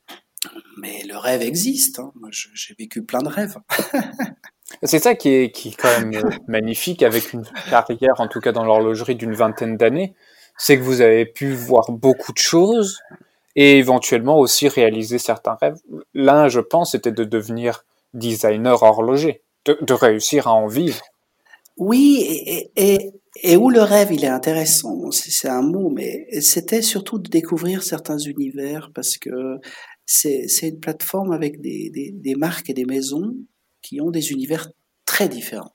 [0.77, 1.99] Mais le rêve existe.
[1.99, 2.11] Hein.
[2.15, 3.57] Moi, j'ai vécu plein de rêves.
[4.83, 8.39] C'est ça qui est, qui est quand même euh, magnifique avec une carrière, en tout
[8.39, 10.15] cas dans l'horlogerie, d'une vingtaine d'années.
[10.57, 12.99] C'est que vous avez pu voir beaucoup de choses
[13.55, 15.77] et éventuellement aussi réaliser certains rêves.
[16.13, 21.01] L'un, je pense, c'était de devenir designer horloger, de, de réussir à en vivre.
[21.77, 23.11] Oui, et, et,
[23.43, 27.81] et, où le rêve, il est intéressant, c'est un mot, mais c'était surtout de découvrir
[27.83, 29.59] certains univers parce que
[30.11, 33.35] c'est une plateforme avec des, des, des, marques et des maisons
[33.81, 34.69] qui ont des univers
[35.05, 35.73] très différents.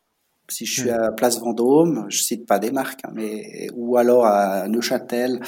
[0.48, 1.00] Si je suis hmm.
[1.00, 5.40] à Place Vendôme, je cite pas des marques, hein, mais ou alors à Neuchâtel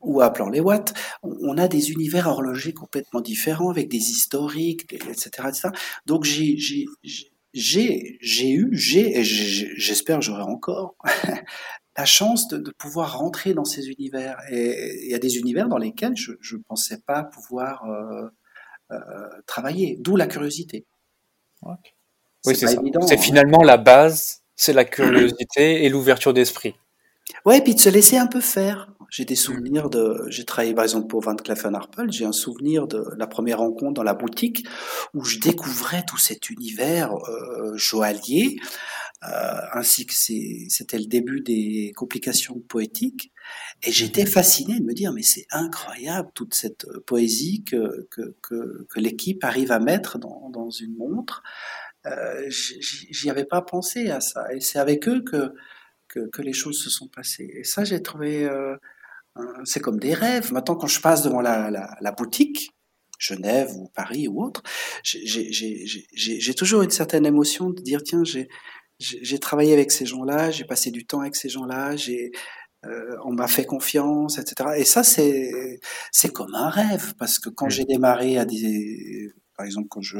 [0.00, 5.68] ou à Plan-les-Ouates, on a des univers horlogers complètement différents avec des historiques, etc., etc.
[6.06, 10.96] Donc j'ai j'ai eu j'ai et j'espère j'aurai encore
[11.96, 14.38] la chance de, de, pouvoir rentrer dans ces univers.
[14.50, 18.28] Et il y a des univers dans lesquels je je pensais pas pouvoir euh,
[18.90, 18.96] euh,
[19.46, 20.86] travailler d'où la curiosité.
[21.62, 21.74] Oui
[22.56, 22.80] c'est ça.
[23.06, 23.18] c'est hein.
[23.18, 26.74] finalement la base c'est la curiosité et l'ouverture d'esprit.
[27.44, 28.88] Ouais et puis de se laisser un peu faire.
[29.10, 32.86] J'ai des souvenirs de, j'ai travaillé par exemple pour Van Cleef Arpels, j'ai un souvenir
[32.86, 34.66] de la première rencontre dans la boutique
[35.12, 38.56] où je découvrais tout cet univers euh, joaillier,
[39.22, 43.32] ainsi que c'était le début des complications poétiques,
[43.82, 49.42] et j'étais fasciné de me dire mais c'est incroyable toute cette poésie que que, l'équipe
[49.44, 51.42] arrive à mettre dans, une montre.
[52.06, 55.52] Euh, J'y avais pas pensé à ça, et c'est avec eux que
[56.08, 57.50] que, les choses se sont passées.
[57.54, 58.76] Et ça, j'ai trouvé euh,
[59.38, 60.52] euh, c'est comme des rêves.
[60.52, 62.74] Maintenant, quand je passe devant la, la, la boutique,
[63.18, 64.62] Genève ou Paris ou autre,
[65.04, 68.48] j'ai toujours une certaine émotion de dire tiens, j'ai
[69.40, 72.32] travaillé avec ces gens-là, j'ai passé du temps avec ces gens-là, j'ai
[72.86, 74.70] euh, on m'a fait confiance, etc.
[74.76, 75.80] Et ça, c'est
[76.12, 80.18] c'est comme un rêve parce que quand j'ai démarré à des, par exemple, quand je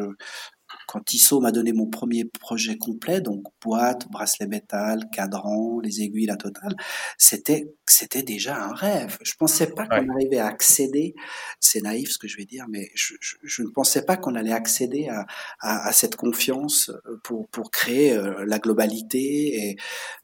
[0.87, 6.27] quand Tissot m'a donné mon premier projet complet, donc boîte, bracelet métal, cadran, les aiguilles,
[6.27, 6.75] la totale,
[7.19, 9.19] c'était c'était déjà un rêve.
[9.23, 11.15] Je pensais pas qu'on arrivait à accéder,
[11.61, 14.35] c'est naïf ce que je vais dire, mais je, je, je ne pensais pas qu'on
[14.35, 15.27] allait accéder à,
[15.61, 16.91] à, à, cette confiance
[17.23, 19.69] pour pour créer euh, la globalité.
[19.69, 19.77] Et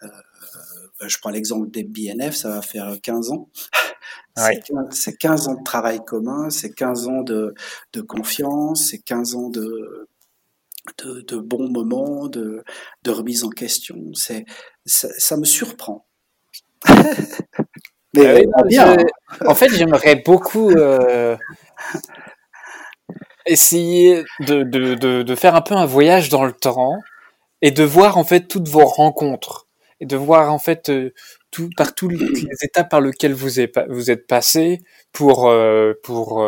[0.02, 0.08] euh,
[1.06, 3.48] je prends l'exemple des BNF, ça va faire 15 ans.
[4.90, 7.54] C'est 15 ans de travail commun, c'est 15 ans de,
[7.92, 10.08] de confiance, c'est 15 ans de,
[10.98, 12.64] de, bons moments, de,
[13.06, 13.96] remise en question.
[14.14, 14.44] C'est,
[14.86, 16.06] ça, me surprend.
[18.14, 18.98] Mais ah bien.
[18.98, 19.04] Hein.
[19.46, 21.36] En fait, j'aimerais beaucoup euh,
[23.46, 26.98] essayer de, faire un peu un voyage dans le temps
[27.60, 29.66] et de voir en fait toutes vos rencontres
[30.00, 31.12] et de voir en fait euh,
[31.50, 34.80] tout, par toutes les étapes par lesquelles vous êtes, vous êtes passé
[35.12, 36.46] pour euh, pour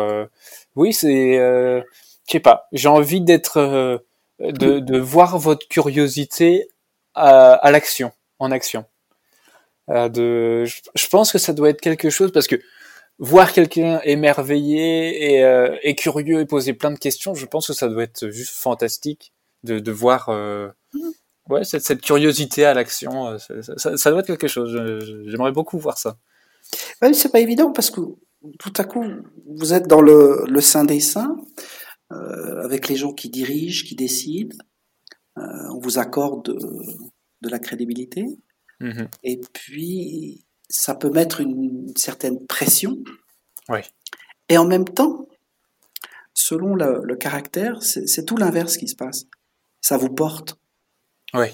[0.75, 1.83] oui c'est je
[2.27, 4.01] sais pas j'ai envie d'être
[4.41, 6.67] de, de voir votre curiosité
[7.13, 8.85] à, à l'action, en action.
[9.89, 12.55] Euh, de, je, pense que ça doit être quelque chose parce que
[13.19, 17.73] voir quelqu'un émerveillé et, euh, et, curieux et poser plein de questions, je pense que
[17.73, 20.69] ça doit être juste fantastique de, de voir euh,
[21.49, 23.27] ouais, cette, cette, curiosité à l'action.
[23.27, 24.71] Euh, ça, ça, ça, doit être quelque chose.
[25.27, 26.17] J'aimerais beaucoup voir ça.
[27.01, 28.01] Ouais, c'est pas évident parce que
[28.59, 29.05] tout à coup,
[29.45, 31.37] vous êtes dans le, le sein des saints.
[32.11, 34.57] Euh, avec les gens qui dirigent, qui décident.
[35.37, 35.41] Euh,
[35.73, 38.25] on vous accorde de, la crédibilité.
[38.79, 39.07] Mhm.
[39.23, 42.97] Et puis, ça peut mettre une, certaine pression.
[43.69, 43.79] Oui.
[44.49, 45.27] Et en même temps,
[46.33, 49.25] selon le, caractère, c'est tout l'inverse qui se passe.
[49.79, 50.59] Ça vous porte.
[51.33, 51.47] Oui.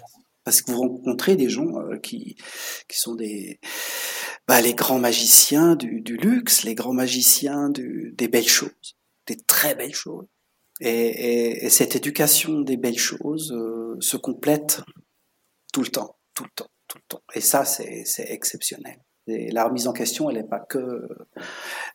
[0.43, 2.37] Parce que vous rencontrez des gens euh, qui,
[2.87, 3.59] qui sont des,
[4.47, 8.95] bah, les grands magiciens du, luxe, les grands magiciens des belles choses,
[9.27, 10.25] des très belles choses.
[10.79, 14.81] Et, et, et, cette éducation des belles choses euh, se complète
[15.73, 17.23] tout le temps, tout le temps, tout le temps.
[17.33, 18.99] Et ça, c'est exceptionnel.
[19.27, 21.07] Et la remise en question, elle n'est pas que.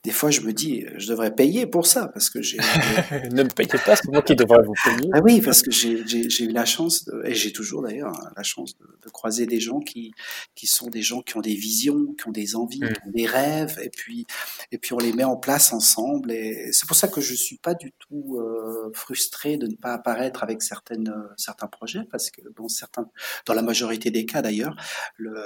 [0.05, 2.59] Des fois, je me dis, je devrais payer pour ça parce que j'ai.
[3.33, 5.11] ne me payez pas, c'est moi qui devrais vous payer.
[5.14, 8.77] Ah oui, parce que j'ai eu la chance, de, et j'ai toujours d'ailleurs la chance
[8.79, 10.12] de, de, croiser des gens qui
[10.55, 12.92] qui sont des gens qui ont des visions, qui ont des envies, mm.
[12.92, 14.27] qui ont des rêves, et puis
[14.71, 16.33] et puis on les met en place ensemble.
[16.33, 19.95] Et c'est pour ça que je suis pas du tout euh, frustré de ne pas
[19.95, 23.09] apparaître avec certaines euh, certains projets parce que dans certains,
[23.47, 24.77] dans la majorité des cas d'ailleurs,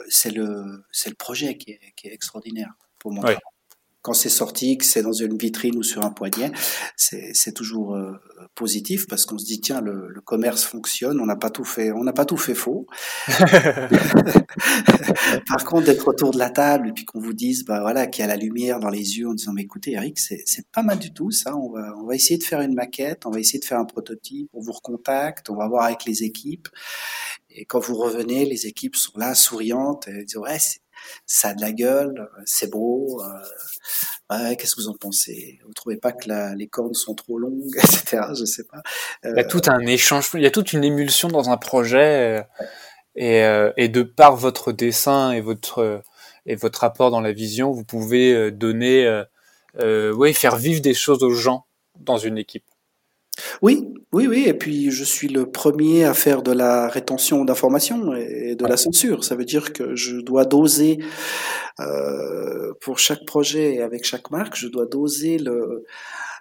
[0.09, 3.25] c'est le c'est le projet qui est qui est extraordinaire pour moi.
[4.03, 6.53] Quand c'est sorti, que c'est dans une vitrine ou sur un poignet,
[6.97, 8.13] c'est toujours euh,
[8.55, 11.91] positif parce qu'on se dit tiens le, le commerce fonctionne, on n'a pas tout fait,
[11.91, 12.87] on n'a pas tout fait faux.
[15.49, 18.23] Par contre, d'être autour de la table et puis qu'on vous dise bah voilà qu'il
[18.23, 21.01] y a la lumière dans les yeux en disant mais écoutez Eric c'est pas mal
[21.01, 23.59] du tout ça, on va on va essayer de faire une maquette, on va essayer
[23.59, 26.69] de faire un prototype, on vous recontacte, on va voir avec les équipes
[27.59, 30.59] et quand vous revenez, les équipes sont là souriantes et disent ouais
[31.27, 33.23] ça a de la gueule, c'est beau.
[34.33, 35.61] Euh, qu'est-ce que vous en pensez?
[35.67, 38.23] Vous trouvez pas que la, les cordes sont trop longues, etc.
[38.39, 38.83] Je sais pas.
[39.25, 42.39] Il y a tout un échange, il y a toute une émulsion dans un projet.
[42.39, 42.43] Euh,
[43.19, 43.41] Et,
[43.79, 46.03] et de par votre dessin et votre
[46.45, 49.23] et votre apport dans la vision, vous pouvez donner,
[49.81, 51.65] oui, faire vivre des choses aux gens
[51.99, 52.67] dans une équipe.
[53.63, 54.45] Oui, oui, oui.
[54.47, 58.77] Et puis, je suis le premier à faire de la rétention d'informations et de la
[58.77, 59.25] censure.
[59.25, 60.99] Ça veut dire que je dois doser
[61.81, 65.85] euh, pour chaque projet et avec chaque marque, je dois doser le,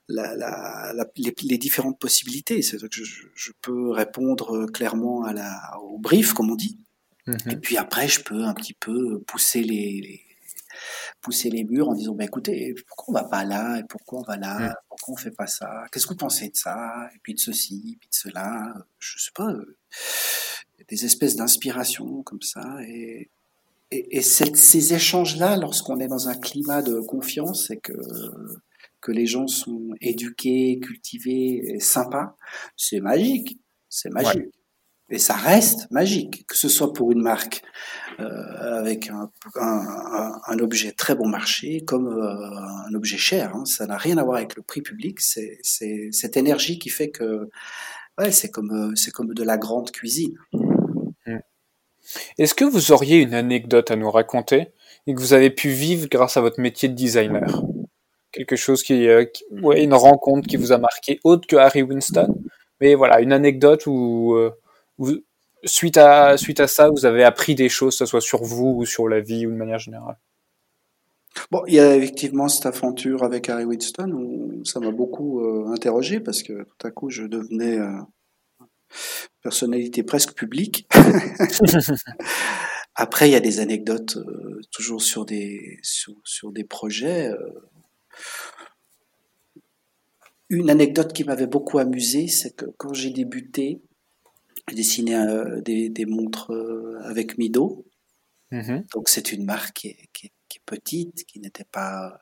[0.07, 2.61] la, la, les, différentes possibilités.
[2.61, 6.79] C'est-à-dire que je, je, peux répondre clairement à la, au brief, comme on dit.
[7.27, 7.53] Mm-hmm.
[7.53, 10.21] Et puis après, je peux un petit peu pousser les, les
[11.25, 14.23] pousser les murs en disant bah, écoutez, pourquoi on va pas là et pourquoi on
[14.23, 14.69] va là?
[14.69, 14.73] Mm.
[14.87, 15.85] Pourquoi on fait pas ça?
[15.91, 17.09] Qu'est-ce que vous pensez de ça?
[17.15, 18.75] Et puis de ceci, et puis de cela.
[18.99, 19.51] Je sais pas.
[19.51, 19.75] Euh,
[20.87, 22.77] des espèces d'inspiration comme ça.
[22.87, 23.29] Et,
[23.89, 27.93] et, ces échanges-là, lorsqu'on est dans un climat de confiance et que
[29.01, 32.35] que les gens sont éduqués, cultivés et sympas,
[32.75, 33.59] c'est magique.
[33.87, 34.54] C'est magique.
[35.09, 37.61] Et ça reste magique, que ce soit pour une marque
[38.19, 39.11] euh, avec
[39.55, 43.55] un, objet très bon marché comme euh, un objet cher.
[43.55, 43.65] Hein.
[43.65, 45.19] Ça n'a rien à voir avec le prix public.
[45.21, 47.49] C'est cette énergie qui fait que
[48.31, 50.35] c'est comme, euh, c'est comme de la grande cuisine.
[50.53, 51.37] Mm.
[52.39, 54.69] Est-ce que vous auriez une anecdote à nous raconter
[55.05, 57.63] et que vous avez pu vivre grâce à votre métier de designer?
[58.31, 62.35] Quelque chose qui, euh, une rencontre qui vous a marqué, autre que Harry Winston,
[62.81, 64.35] mais voilà, une anecdote où
[65.63, 68.75] suite, à, suite à ça, vous avez appris des choses, que ce soit sur vous
[68.77, 70.17] ou sur la vie ou de manière générale?
[71.51, 75.67] Bon, il y a effectivement cette aventure avec Harry Winston où ça m'a beaucoup euh,
[75.67, 77.99] interrogé parce que tout à coup je devenais euh,
[79.41, 80.87] personnalité presque publique.
[82.95, 87.29] Après, il y a des anecdotes euh, toujours sur des sur, sur des projets.
[90.49, 93.81] Une anecdote qui m'avait beaucoup amusé, c'est que quand j'ai débuté,
[94.69, 97.85] j'ai dessiné euh, des, des, montres euh, avec Mido.
[98.51, 98.93] Mm-hmm.
[98.93, 102.19] Donc c'est une marque qui est, qui, est, qui est petite, qui n'était pas,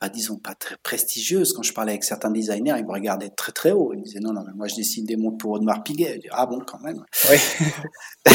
[0.00, 1.52] pas, disons, pas très prestigieuse.
[1.52, 3.92] Quand je parlais avec certains designers, ils me regardaient très très haut.
[3.92, 6.14] Ils me disaient non, non, mais moi je dessine des montres pour Audemars Piguet.
[6.16, 7.04] Je dis, ah bon, quand même.
[7.30, 7.36] Oui.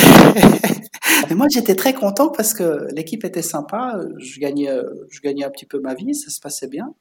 [1.30, 4.00] mais moi j'étais très content parce que l'équipe était sympa.
[4.18, 4.70] Je gagnais,
[5.10, 6.94] je gagnais un petit peu ma vie, ça se passait bien.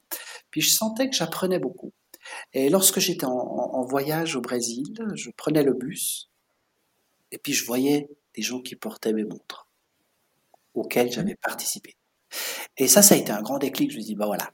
[0.49, 1.93] Puis je sentais que j'apprenais beaucoup.
[2.53, 6.30] Et lorsque j'étais en, en, voyage au Brésil, je prenais le bus
[7.31, 9.67] et puis je voyais des gens qui portaient mes montres,
[10.73, 11.13] auxquelles mmh.
[11.13, 11.95] j'avais participé.
[12.77, 13.91] Et ça, ça a été un grand déclic.
[13.91, 14.51] Je me dis, bah voilà,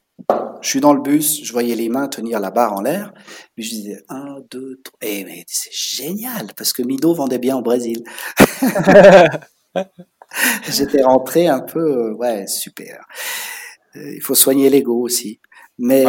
[0.61, 3.13] je suis dans le bus, je voyais les mains tenir la barre en l'air,
[3.55, 4.97] puis je disais, un, deux, trois.
[5.01, 8.03] Et mais c'est génial, parce que Mido vendait bien au Brésil.
[10.69, 13.05] J'étais rentré un peu, ouais, super.
[13.95, 15.39] Euh, il faut soigner l'ego aussi.
[15.77, 16.03] Mais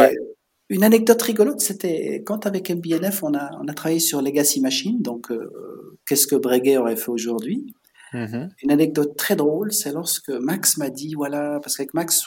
[0.69, 5.01] une anecdote rigolote, c'était quand avec MBNF, on a, on a travaillé sur Legacy Machine,
[5.01, 7.73] donc euh, qu'est-ce que Breguet aurait fait aujourd'hui.
[8.13, 8.49] Mm-hmm.
[8.63, 12.23] Une anecdote très drôle, c'est lorsque Max m'a dit, voilà, parce qu'avec Max,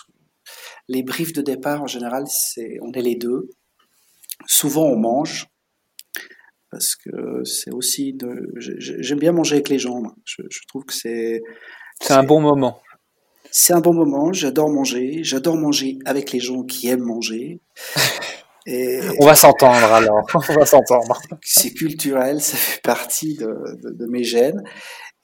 [0.89, 3.49] les briefs de départ, en général, c'est on est les deux.
[4.47, 5.47] Souvent, on mange,
[6.71, 8.17] parce que c'est aussi.
[8.57, 10.03] J'aime bien manger avec les gens.
[10.25, 11.43] Je, je trouve que c'est...
[12.01, 12.81] C'est un bon moment.
[13.55, 17.61] C'est un bon moment, j'adore manger, j'adore manger avec les gens qui aiment manger.
[18.67, 21.21] Et on va s'entendre alors, on va s'entendre.
[21.43, 24.63] C'est culturel, ça fait partie de, de, de, mes gènes.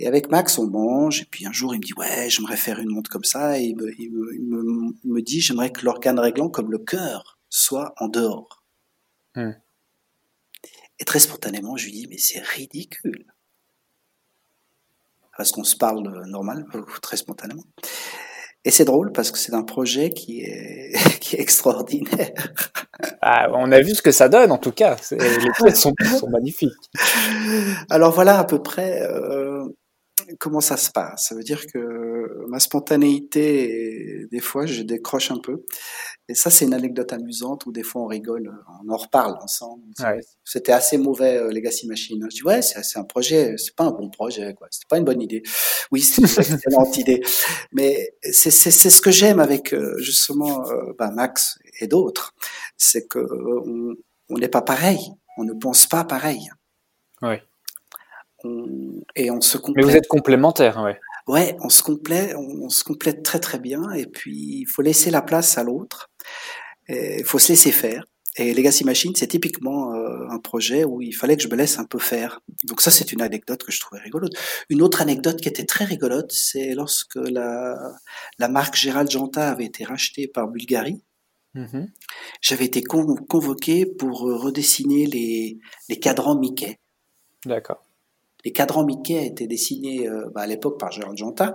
[0.01, 2.79] Et avec Max, on mange, et puis un jour, il me dit, ouais, j'aimerais faire
[2.79, 5.71] une montre comme ça, et il me, il me, il me, il me dit, j'aimerais
[5.71, 8.65] que l'organe réglant, comme le cœur, soit en dehors.
[9.35, 9.53] Hmm.
[11.01, 13.27] Et très spontanément, je lui dis, mais c'est ridicule.
[15.37, 16.67] Parce qu'on se parle normal,
[17.01, 17.63] très spontanément.
[18.69, 22.35] Et c'est drôle parce que c'est un projet qui est, qui est extraordinaire.
[23.23, 24.97] Ah, on a vu ce que ça donne en tout cas.
[25.11, 26.75] Les pièces sont, sont, magnifiques.
[27.89, 29.65] Alors voilà à peu près euh,
[30.39, 31.29] comment ça se passe.
[31.29, 35.65] Ça veut dire que ma spontanéité, des fois, je décroche un peu.
[36.29, 38.53] Et ça, c'est une anecdote amusante où des fois on rigole,
[38.85, 39.83] on en reparle ensemble.
[40.45, 42.27] C'était assez mauvais, euh, Legacy Machine.
[42.31, 44.69] Je dis, ouais, c'est un projet, c'est pas un bon projet, quoi.
[44.71, 45.43] C'était pas une bonne idée.
[45.91, 47.23] Oui, c'est une excellente idée.
[47.73, 52.35] Mais c'est ce que j'aime avec, euh, justement, euh, bah, Max et d'autres.
[52.77, 53.27] C'est que
[54.31, 55.01] on n'est pas pareil.
[55.39, 56.51] On ne pense pas pareil.
[57.23, 57.37] Oui.
[58.45, 59.85] On, et on se complète.
[59.85, 60.99] Mais vous êtes complémentaires, ouais.
[61.27, 63.91] Ouais, on se complète, on, se complète très très bien.
[63.93, 66.11] Et puis, il faut laisser la place à l'autre.
[66.89, 68.05] Il faut se laisser faire.
[68.39, 71.79] Et Legacy Machine, c'est typiquement euh, un projet où il fallait que je me laisse
[71.81, 72.41] un peu faire.
[72.65, 74.33] Donc ça, c'est une anecdote que je trouvais rigolote.
[74.71, 77.77] Une autre anecdote qui était très rigolote, c'est lorsque la,
[78.39, 81.03] la marque Gérald Janta avait été rachetée par Bulgarie.
[81.57, 81.89] Mm-hmm.
[82.41, 85.59] J'avais été convoqué pour redessiner les,
[85.89, 86.79] les cadrans Mickey.
[87.45, 87.85] D'accord.
[88.45, 91.55] Les cadrans Mickey étaient dessinés bah, à l'époque par Gérald Janta.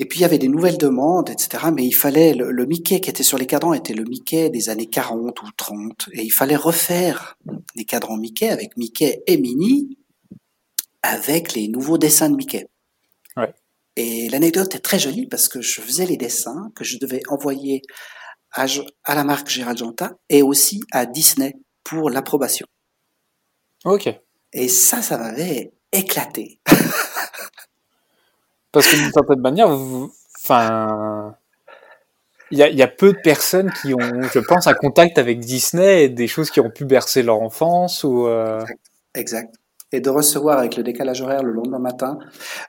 [0.00, 1.66] Et puis il y avait des nouvelles demandes, etc.
[1.72, 4.88] Mais il fallait le, Mickey qui était sur les cadrans était le Mickey des années
[4.88, 7.36] 40 ou 30, et il fallait refaire
[7.76, 9.98] les cadrans Mickey avec Mickey et Minnie
[11.02, 12.66] avec les nouveaux dessins de Mickey.
[13.36, 13.52] Ouais.
[13.96, 17.82] Et l'anecdote est très jolie parce que je faisais les dessins que je devais envoyer
[18.50, 18.66] à,
[19.04, 21.52] à la marque Gérald Janta et aussi à Disney
[21.84, 22.66] pour l'approbation.
[23.84, 24.08] Ok.
[24.54, 26.60] Et ça, ça m'avait éclaté.
[28.72, 31.36] Parce que d'une certaine manière, enfin,
[32.50, 36.08] il y a, peu de personnes qui ont, je pense, un contact avec Disney et
[36.08, 38.26] des choses qui ont pu bercer leur enfance ou.
[38.26, 38.64] Euh,
[39.14, 39.56] exact.
[39.92, 42.18] Et de recevoir avec le décalage horaire le lendemain matin,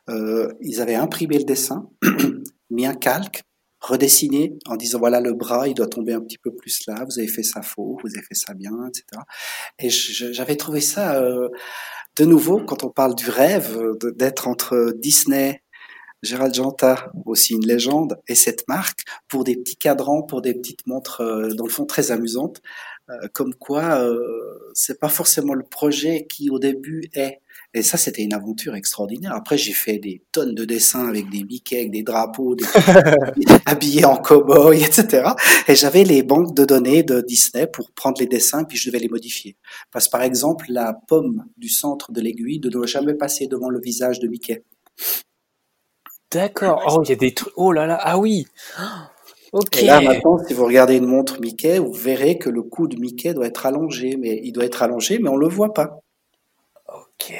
[0.10, 1.90] euh, ils avaient imprimé le dessin,
[2.70, 3.44] mis un calque,
[3.88, 7.20] redessiné en disant voilà le bras il doit tomber un petit peu plus là, vous
[7.20, 9.22] avez fait ça faux, vous avez fait ça bien, etc.
[9.80, 11.50] Et j'avais trouvé ça euh,
[12.16, 13.78] de nouveau quand on parle du rêve
[14.16, 15.62] d'être entre Disney
[16.26, 20.86] Gérald Janta, aussi une légende, et cette marque pour des petits cadrans, pour des petites
[20.88, 22.62] montres, euh, dans le fond très amusantes,
[23.10, 27.42] euh, comme quoi euh, c'est pas forcément le projet qui au début est.
[27.76, 29.34] Et ça, c'était une aventure extraordinaire.
[29.36, 32.64] Après, j'ai fait des tonnes de dessins avec des Mickey, avec des drapeaux, des...
[33.66, 35.32] habillés en cow-boy, etc.
[35.68, 39.00] Et j'avais les banques de données de Disney pour prendre les dessins, puis je devais
[39.00, 39.58] les modifier.
[39.92, 43.82] Parce par exemple, la pomme du centre de l'aiguille ne doit jamais passer devant le
[43.82, 44.64] visage de Mickey.
[46.32, 46.82] D'accord.
[46.88, 47.54] Oh, il y a des trucs.
[47.58, 48.00] Oh là là.
[48.02, 48.48] Ah oui.
[49.52, 49.82] Ok.
[49.84, 52.98] Et là, maintenant, si vous regardez une montre Mickey, vous verrez que le cou de
[52.98, 56.00] Mickey doit être allongé, mais il doit être allongé, mais on le voit pas.
[56.88, 57.34] Ok.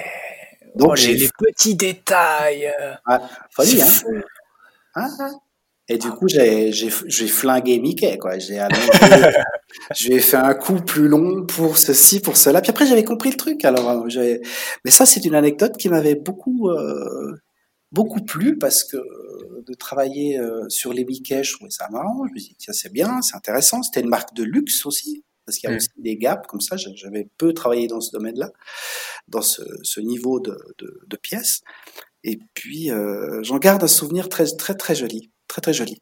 [0.76, 2.72] Donc oh, j'ai les petits détails.
[3.06, 3.22] Ah,
[3.52, 4.22] folie, hein.
[4.96, 5.32] Ah, ah.
[5.88, 8.40] Et du coup, j'ai j'ai flingué Mickey, quoi.
[8.40, 8.60] J'ai
[9.96, 12.62] je lui ai fait un coup plus long pour ceci, pour cela.
[12.62, 13.64] Puis après, j'avais compris le truc.
[13.66, 14.38] Alors, euh,
[14.84, 17.36] mais ça, c'est une anecdote qui m'avait beaucoup euh,
[17.92, 22.26] beaucoup plu parce que de travailler euh, sur les Mickey, je trouvais ça marrant.
[22.28, 23.84] Je me suis dit, c'est bien, c'est intéressant.
[23.84, 25.78] C'était une marque de luxe aussi, parce qu'il y a mm.
[25.78, 26.76] aussi des gaps comme ça.
[26.78, 28.52] J'avais peu travaillé dans ce domaine-là,
[29.28, 31.62] dans ce, niveau de, de, pièces.
[32.24, 35.32] Et puis, euh, j'en garde un souvenir très, très, très joli.
[35.48, 36.02] Très, très joli.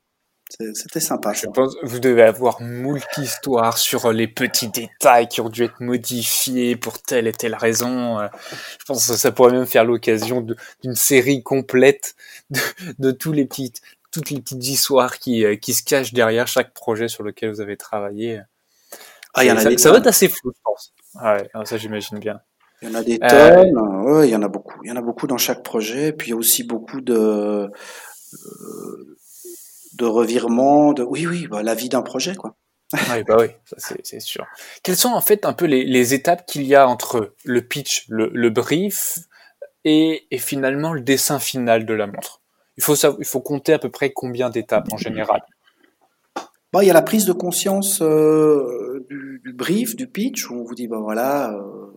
[0.73, 1.33] C'était sympa.
[1.33, 5.63] Je pense que vous devez avoir moult histoires sur les petits détails qui ont dû
[5.63, 8.19] être modifiés pour telle et telle raison.
[8.19, 8.27] Euh,
[8.79, 10.45] je pense que ça pourrait même faire l'occasion
[10.83, 12.15] d'une série complète
[12.99, 13.81] de, tous les petites,
[14.11, 17.61] toutes les petites histoires qui, euh, qui se cachent derrière chaque projet sur lequel vous
[17.61, 18.41] avez travaillé.
[19.33, 20.93] Ah, il y en a ça, des ça va être assez fou, je pense.
[21.15, 22.39] Ah ouais, ça j'imagine bien.
[22.81, 24.79] Il y en a des euh, tonnes, il y en a beaucoup.
[24.83, 26.11] Il y en a beaucoup dans chaque projet.
[26.11, 27.69] Puis il y a aussi beaucoup de,
[29.95, 32.55] de revirement, de oui, oui, bah, la vie d'un projet, quoi.
[32.93, 34.45] oui, bah oui, c'est sûr.
[34.83, 38.49] Quelles sont en fait un peu les, étapes qu'il y a entre le pitch, le,
[38.49, 39.19] brief
[39.83, 42.41] et, finalement le dessin final de la montre?
[42.77, 45.41] Il faut, il faut compter à peu près combien d'étapes en général?
[46.81, 50.75] Il y a la prise de conscience euh, du, brief, du pitch, où on vous
[50.75, 51.91] dit, bah voilà, euh,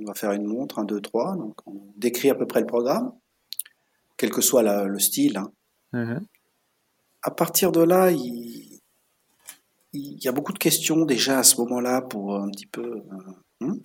[0.00, 2.66] on va faire une montre, un, deux, trois, donc on décrit à peu près le
[2.66, 3.12] programme,
[4.16, 5.36] quel que soit le style.
[5.36, 5.52] Hein.
[5.92, 6.20] Mm-hmm
[7.22, 8.80] à partir de là, il,
[9.92, 12.82] y a beaucoup de questions déjà à ce moment-là pour un petit peu.
[12.82, 13.76] Euh, hein.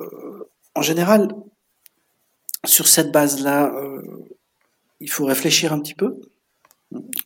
[0.00, 1.28] euh, en général,
[2.64, 4.02] sur cette base-là, euh,
[5.00, 6.20] il faut réfléchir un petit peu.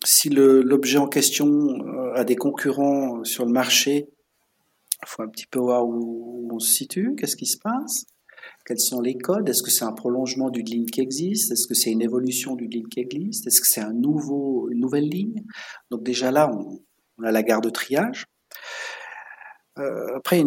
[0.04, 1.78] Si l'objet en question
[2.14, 4.08] a des concurrents sur le marché,
[5.02, 8.06] il faut un petit peu voir où on se situe, qu'est-ce qui se passe.
[8.64, 11.74] Quels sont les codes Est-ce que c'est un prolongement d'une ligne qui existe Est-ce que
[11.74, 15.44] c'est une évolution d'une ligne qui existe Est-ce que c'est un nouveau, une nouvelle ligne
[15.90, 18.26] Donc déjà là, on, a la gare de triage.
[19.78, 20.44] Euh, après, il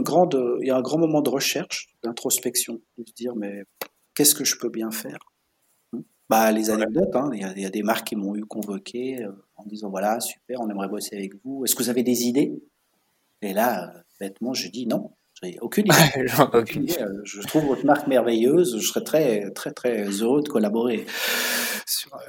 [0.65, 3.63] y a un grand moment de recherche, d'introspection, de se dire mais
[4.13, 5.19] qu'est-ce que je peux bien faire?
[6.29, 9.65] Bah, les anecdotes, hein, il, y a, des marques qui m'ont eu convoqué euh, en
[9.65, 11.63] disant voilà super, on aimerait bosser avec vous.
[11.63, 12.63] Est-ce que vous avez des idées?
[13.41, 15.11] Et là, bêtement, je dis non.
[15.43, 17.01] J'ai aucune idée.
[17.01, 18.77] Euh, je trouve votre marque merveilleuse.
[18.79, 21.05] Je serais très, très, très heureux de collaborer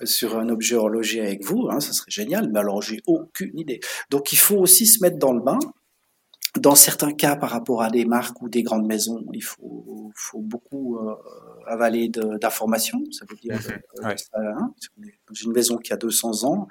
[0.05, 1.69] sur, un objet horloger avec vous.
[1.71, 2.51] Hein, ça serait génial.
[2.53, 3.81] Mais alors, j'ai aucune idée.
[4.11, 5.59] Donc, il faut aussi se mettre dans le bain.
[6.59, 10.41] Dans certains cas, par rapport à des marques ou des grandes maisons, il faut, faut
[10.41, 10.99] beaucoup
[11.67, 13.01] euh, avaler d'informations.
[13.11, 14.05] Ça veut dire, mhm.
[14.05, 14.73] euh, hein,
[15.33, 16.69] j'ai une maison qui a 200 ans.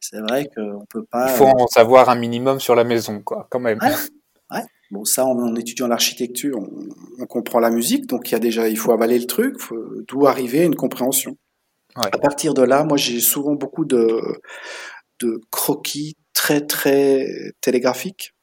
[0.00, 1.30] C'est vrai qu'on peut pas.
[1.30, 3.78] Il faut en savoir un minimum sur la maison, quoi, quand même.
[4.92, 6.60] Bon, ça, en, étudiant l'architecture,
[7.18, 9.56] on, comprend la musique, donc il y a déjà, il faut avaler le truc,
[10.06, 11.36] d'où arriver une compréhension.
[11.96, 14.20] À partir de là, moi, j'ai souvent beaucoup de,
[15.18, 17.26] de croquis très très
[17.60, 18.34] télégraphiques,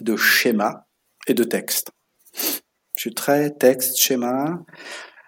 [0.00, 0.84] de schémas
[1.26, 1.90] et de textes.
[3.02, 4.64] Je suis très texte, schéma.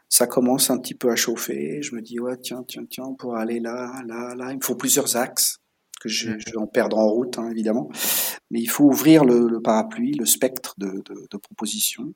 [0.08, 1.82] Ça commence un petit peu à chauffer.
[1.82, 4.52] Je me dis, ouais, tiens, tiens, tiens, on pourrait aller là, là, là.
[4.52, 5.58] Il me faut plusieurs axes
[6.00, 6.38] que je, mhm.
[6.38, 7.90] vais en perdre en route, hein, évidemment.
[8.52, 11.02] Mais il faut ouvrir le, parapluie, le spectre de,
[11.32, 12.14] de, propositions.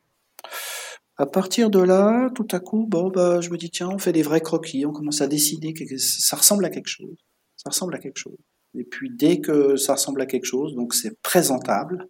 [1.16, 4.12] À partir de là, tout à coup, bon, bah, je me dis, tiens, on fait
[4.12, 7.16] des vrais croquis, on commence à dessiner, ça ressemble à quelque chose.
[7.56, 8.38] Ça ressemble à quelque chose.
[8.74, 12.06] Et puis, dès que ça ressemble à quelque chose, donc c'est présentable.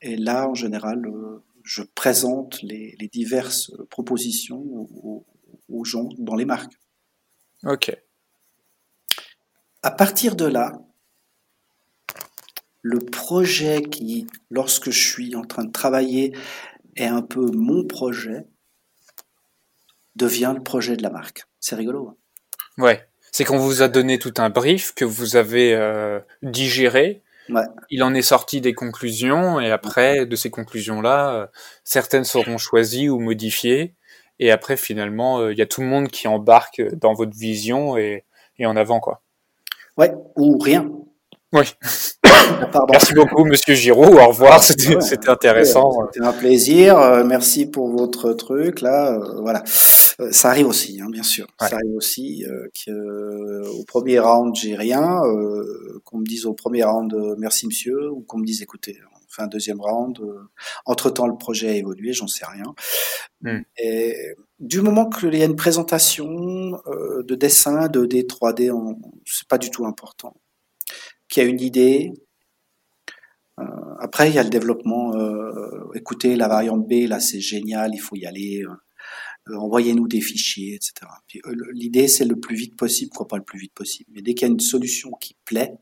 [0.00, 5.24] Et là, en général, euh, je présente les, diverses propositions aux,
[5.68, 6.72] aux, gens dans les marques.
[7.62, 7.96] Ok.
[9.84, 10.72] À partir de là,
[12.82, 16.36] le projet qui, lorsque je suis en train de travailler,
[16.96, 18.48] est un peu mon projet,
[20.16, 21.44] devient le projet de la marque.
[21.60, 22.08] C'est rigolo.
[22.08, 22.82] Hein.
[22.82, 23.08] ouais.
[23.30, 27.22] C'est qu'on vous a donné tout un brief que vous avez euh, digéré.
[27.50, 27.62] Ouais.
[27.90, 31.46] Il en est sorti des conclusions et après, de ces conclusions-là, euh,
[31.84, 33.94] certaines seront choisies ou modifiées.
[34.38, 37.96] Et après, finalement, euh, il y a tout le monde qui embarque dans votre vision
[37.96, 38.24] et,
[38.58, 39.22] et en avant, quoi.
[39.96, 40.90] Ouais, ou rien.
[41.52, 41.64] Oui.
[42.90, 44.18] Merci beaucoup, Monsieur Giraud.
[44.18, 44.62] Au revoir.
[44.62, 45.90] C'était intéressant.
[46.12, 46.98] C'était un plaisir.
[46.98, 48.80] Euh, merci pour votre truc.
[48.80, 49.62] Là, euh, voilà.
[50.20, 51.46] Euh, ça arrive aussi, hein, bien sûr.
[51.58, 52.44] Ça arrive aussi
[52.84, 55.20] qu'au premier round, j'ai rien.
[56.04, 59.42] qu'on me dise au premier round, merci monsieur, ou qu'on me dise, écoutez, on fait
[59.42, 60.20] un deuxième round.
[60.84, 62.74] entre temps, le projet a évolué, j'en sais rien.
[63.42, 63.62] Hmm.
[63.78, 68.70] Et du moment qu'il y a une présentation de dessin, 2D, 3D,
[69.24, 70.34] c'est pas du tout important
[71.30, 72.12] qui a une idée.
[73.58, 73.64] Euh,
[74.00, 75.14] après, il y a le développement.
[75.16, 78.62] Euh, écoutez, la variante B, là, c'est génial, il faut y aller.
[78.64, 80.92] Euh, envoyez-nous des fichiers, etc.
[81.72, 84.10] L'idée, c'est le plus vite possible, quoi pas le plus vite possible.
[84.14, 85.74] Mais dès qu'il y a une solution qui plaît,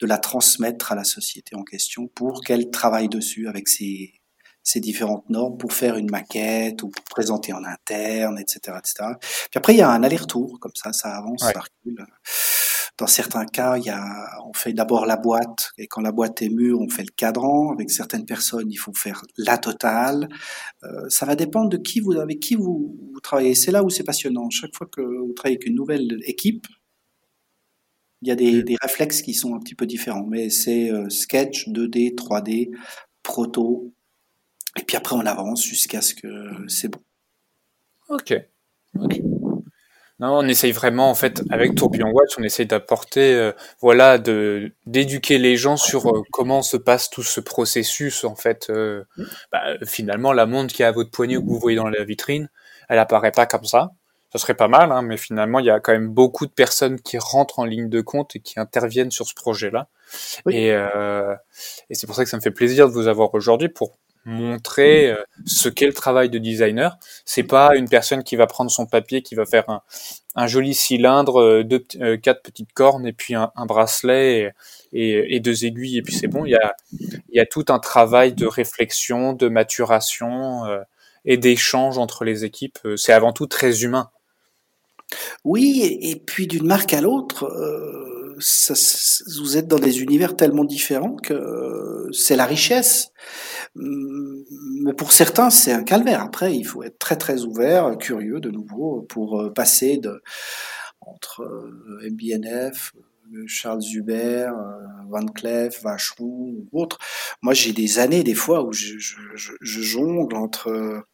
[0.00, 4.12] de la transmettre à la société en question pour qu'elle travaille dessus avec ses,
[4.62, 9.10] ces différentes normes pour faire une maquette ou pour présenter en interne, etc., etc.
[9.20, 12.06] Puis après, il y a un aller-retour, comme ça, ça avance, ça recule.
[12.98, 14.02] Dans certains cas, il y a,
[14.46, 17.72] on fait d'abord la boîte, et quand la boîte est mûre, on fait le cadran.
[17.72, 20.28] Avec certaines personnes, il faut faire la totale.
[20.84, 23.54] Euh, ça va dépendre de qui vous, avec qui vous, vous travaillez.
[23.54, 24.48] C'est là où c'est passionnant.
[24.48, 26.66] Chaque fois que vous travaillez avec une nouvelle équipe,
[28.22, 30.26] il y a des, des réflexes qui sont un petit peu différents.
[30.26, 32.70] Mais c'est euh, sketch, 2D, 3D,
[33.22, 33.92] proto,
[34.78, 36.28] et puis après on avance jusqu'à ce que
[36.68, 37.00] c'est bon.
[38.08, 38.34] Ok.
[39.00, 39.20] Ok.
[40.18, 44.72] Non, on essaye vraiment, en fait, avec Tourbillon Watch, on essaye d'apporter, euh, voilà, de
[44.86, 48.68] d'éduquer les gens sur euh, comment se passe tout ce processus, en fait.
[48.70, 49.04] Euh,
[49.52, 52.02] bah, finalement, la montre qui est à votre poignet ou que vous voyez dans la
[52.04, 52.48] vitrine,
[52.88, 53.90] elle apparaît pas comme ça.
[54.32, 56.98] Ça serait pas mal, hein, mais finalement, il y a quand même beaucoup de personnes
[57.00, 59.88] qui rentrent en ligne de compte et qui interviennent sur ce projet-là.
[60.50, 63.98] Et, et c'est pour ça que ça me fait plaisir de vous avoir aujourd'hui pour
[64.26, 66.98] montrer euh, ce qu'est le travail de designer.
[67.24, 69.64] C'est pas une personne qui va prendre son papier, qui va faire
[70.34, 74.52] un, joli cylindre, euh, deux, euh, quatre petites cornes et puis un, bracelet
[74.92, 76.44] et, deux aiguilles et puis c'est bon.
[76.44, 76.58] Il
[77.32, 80.64] y a tout un travail de réflexion, de maturation
[81.24, 82.78] et d'échange entre les équipes.
[82.96, 84.10] C'est avant tout très humain.
[85.44, 87.48] Oui, et puis d'une marque à l'autre,
[89.38, 93.12] vous êtes dans des univers tellement différents que c'est la richesse.
[93.78, 96.22] Mais pour certains, c'est un calvaire.
[96.22, 100.22] Après, il faut être très très ouvert, curieux de nouveau, pour euh, passer de,
[101.00, 102.94] entre euh, MBNF,
[103.34, 104.54] euh, Charles Hubert,
[105.08, 106.98] Van Cleef, Vacheron ou autres.
[107.42, 109.16] Moi, j'ai des années, des fois, où je, je,
[109.60, 111.04] je, jongle entre,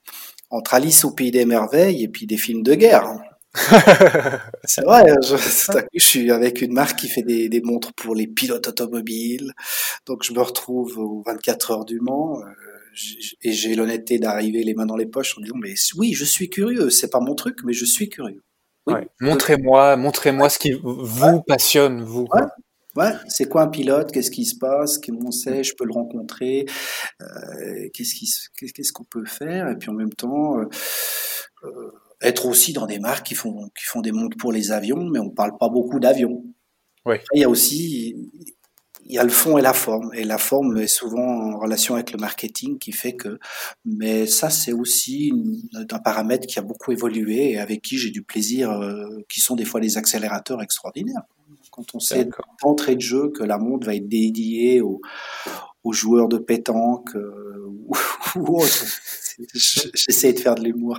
[0.51, 3.19] entre Alice au Pays des Merveilles et puis des films de guerre.
[4.65, 8.27] c'est vrai, je, je, suis avec une marque qui fait des, des, montres pour les
[8.27, 9.53] pilotes automobiles.
[10.07, 12.45] Donc je me retrouve aux 24 heures du Mans euh,
[13.43, 16.49] et j'ai l'honnêteté d'arriver les mains dans les poches en disant mais oui, je suis
[16.49, 18.43] curieux, c'est pas mon truc, mais je suis curieux.
[19.21, 22.27] Montrez-moi, montrez-moi ce qui vous passionne, vous.
[22.97, 23.13] Ouais.
[23.29, 24.13] c'est quoi un pilote?
[24.13, 24.99] Qu'est-ce qui se passe?
[24.99, 25.63] Comment sait?
[25.63, 26.67] Je peux le rencontrer.
[27.21, 29.69] Euh, Qu'est-ce qu'on peut faire?
[29.69, 30.69] Et puis en même temps, euh,
[31.65, 31.91] euh
[32.23, 35.19] être aussi dans des marques qui font, qui font des montres pour les avions, mais
[35.19, 36.45] on ne parle pas beaucoup d'avions.
[37.05, 37.17] Oui.
[37.35, 38.15] Il y a aussi
[39.07, 40.11] il y a le fond et la forme.
[40.15, 43.39] Et la forme est souvent en relation avec le marketing qui fait que,
[43.85, 45.33] mais ça, c'est aussi
[45.75, 49.57] un paramètre qui a beaucoup évolué et avec qui j'ai du plaisir, euh, qui sont
[49.57, 51.23] des fois des accélérateurs extraordinaires.
[51.71, 52.29] Quand on sait
[52.63, 55.01] d'entrée de jeu que la montre va être dédiée aux,
[55.85, 57.67] aux joueurs de pétanque euh,
[58.37, 58.85] ou autres.
[59.55, 60.99] J'essaie de faire de l'humour.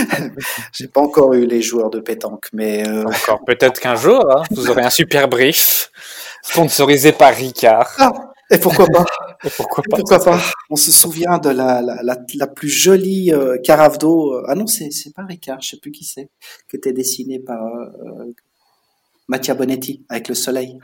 [0.72, 3.04] J'ai pas encore eu les joueurs de pétanque, mais euh...
[3.04, 5.90] encore peut-être qu'un jour, hein, vous aurez un super brief
[6.42, 7.94] sponsorisé par Ricard.
[7.98, 8.12] Ah,
[8.50, 9.06] Et pourquoi pas?
[9.56, 10.40] Pourquoi pas, pourquoi pas?
[10.70, 14.42] On se souvient de la, la, la, plus jolie euh, carafe d'eau.
[14.46, 16.28] Ah non, c'est pas Ricard, je sais plus qui c'est,
[16.68, 18.32] qui était dessiné par euh,
[19.28, 20.78] Mattia Bonetti avec le soleil.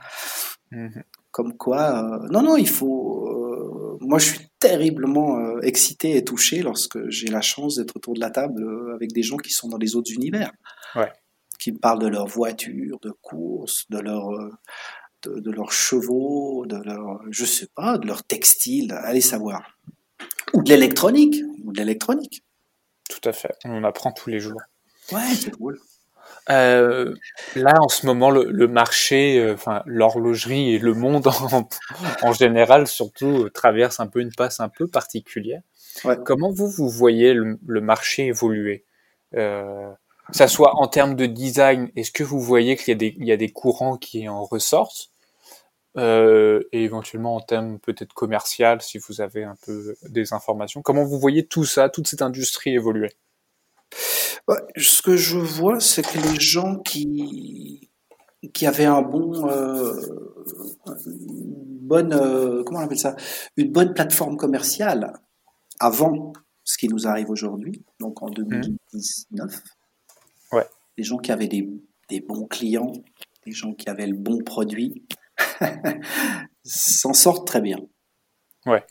[0.70, 1.02] Mhm.
[1.30, 3.26] Comme quoi, euh, non non, il faut.
[3.28, 8.20] Euh, moi, je suis terriblement excité et touché lorsque j'ai la chance d'être autour de
[8.20, 8.64] la table
[8.94, 10.52] avec des gens qui sont dans les autres univers.
[10.94, 11.12] Ouais.
[11.58, 14.30] Qui me parlent de leur voiture, de course, de leur
[15.22, 19.78] de, leurs chevaux, de leur, je sais pas, de leur textile, allez savoir.
[20.54, 22.42] Ou de l'électronique, ou de l'électronique.
[23.08, 24.60] Tout à fait, on apprend tous les jours.
[25.12, 25.78] Ouais, c'est cool.
[26.50, 27.14] Euh,
[27.54, 31.28] là, en ce moment, le, marché, euh, enfin l'horlogerie et le monde
[32.22, 35.62] en, général, surtout, euh, traverse un peu une passe un peu particulière.
[36.24, 38.84] Comment vous vous voyez le, marché évoluer?
[39.32, 39.92] Que
[40.32, 43.26] ça soit en termes de design, est-ce que vous voyez qu'il y, a des, il
[43.26, 45.10] y a des courants qui en ressortent?
[45.96, 50.82] Euh, et éventuellement en termes peut-être commercial, si vous avez un peu des informations.
[50.82, 53.10] Comment vous voyez tout ça, toute cette industrie évoluer?
[54.76, 57.90] Ce que je vois, c'est que les gens qui
[58.54, 60.00] qui avaient un bon, euh,
[61.06, 63.14] une bonne, euh, comment on appelle ça,
[63.56, 65.12] une bonne plateforme commerciale
[65.78, 66.32] avant
[66.64, 69.62] ce qui nous arrive aujourd'hui, donc en 2019,
[70.96, 71.68] des gens qui avaient des,
[72.08, 72.92] des bons clients,
[73.46, 75.06] des gens qui avaient le bon produit,
[76.64, 77.78] s'en sortent très bien.
[78.66, 78.84] Ouais.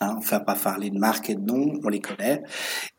[0.00, 2.42] Hein, on ne va pas parler de marque et de nom, on les connaît.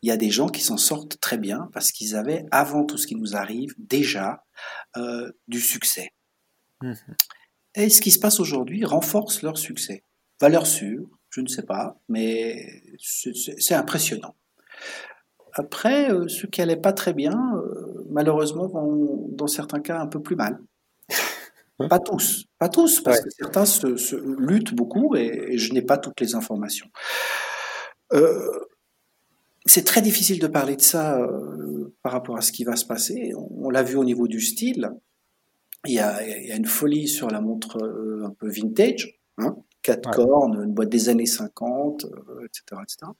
[0.02, 2.98] Il y a des gens qui s'en sortent très bien parce qu'ils avaient, avant tout
[2.98, 4.44] ce qui nous arrive, déjà
[4.96, 6.12] euh, du succès.
[6.82, 6.96] Mhm.
[7.76, 10.04] Et ce qui se passe aujourd'hui renforce leur succès.
[10.40, 14.34] Valeur sûre, je ne sais pas, mais c'est impressionnant.
[15.54, 20.06] Après, euh, ceux qui n'allaient pas très bien, euh, malheureusement, vont, dans certains cas, un
[20.06, 20.60] peu plus mal.
[21.88, 26.20] Pas tous, pas tous, parce que certains se, luttent beaucoup et, je n'ai pas toutes
[26.20, 26.88] les informations.
[28.12, 28.60] Euh,
[29.66, 31.20] c'est très difficile de parler de ça
[32.02, 33.32] par rapport à ce qui va se passer.
[33.36, 34.90] On, l'a vu au niveau du style.
[35.86, 37.78] Il y, a, il y, a, une folie sur la montre
[38.24, 42.06] un peu vintage, hein, quatre cornes, une boîte des années 50,
[42.44, 43.12] etc., etc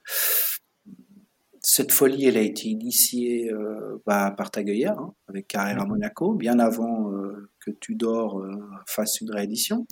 [1.73, 6.59] cette folie, elle a été initiée euh, bah, par Tagueillère, hein, avec Carrera Monaco, bien
[6.59, 8.51] avant euh, que Tudor euh,
[8.89, 9.87] fasse une réédition.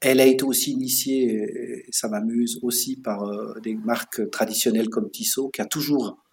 [0.00, 5.10] Elle a été aussi initiée, et ça m'amuse aussi, par euh, des marques traditionnelles comme
[5.10, 6.24] Tissot, qui a toujours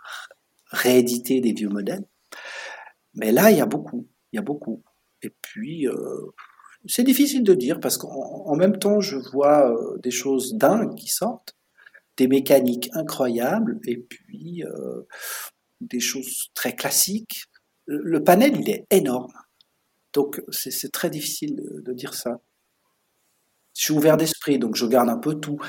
[0.67, 2.05] réédité des vieux modèles.
[3.13, 4.83] Mais là, il y a beaucoup, il y a beaucoup.
[5.21, 5.85] Et puis,
[6.85, 11.56] c'est difficile de dire, parce qu'en même temps, je vois des choses dingues qui sortent,
[12.17, 15.03] des mécaniques incroyables et puis euh,
[15.81, 17.45] des choses très classiques.
[17.85, 19.31] Le panel, il est énorme.
[20.13, 22.41] Donc, c'est très difficile de, dire ça.
[23.77, 25.59] Je suis ouvert d'esprit, donc je garde un peu tout.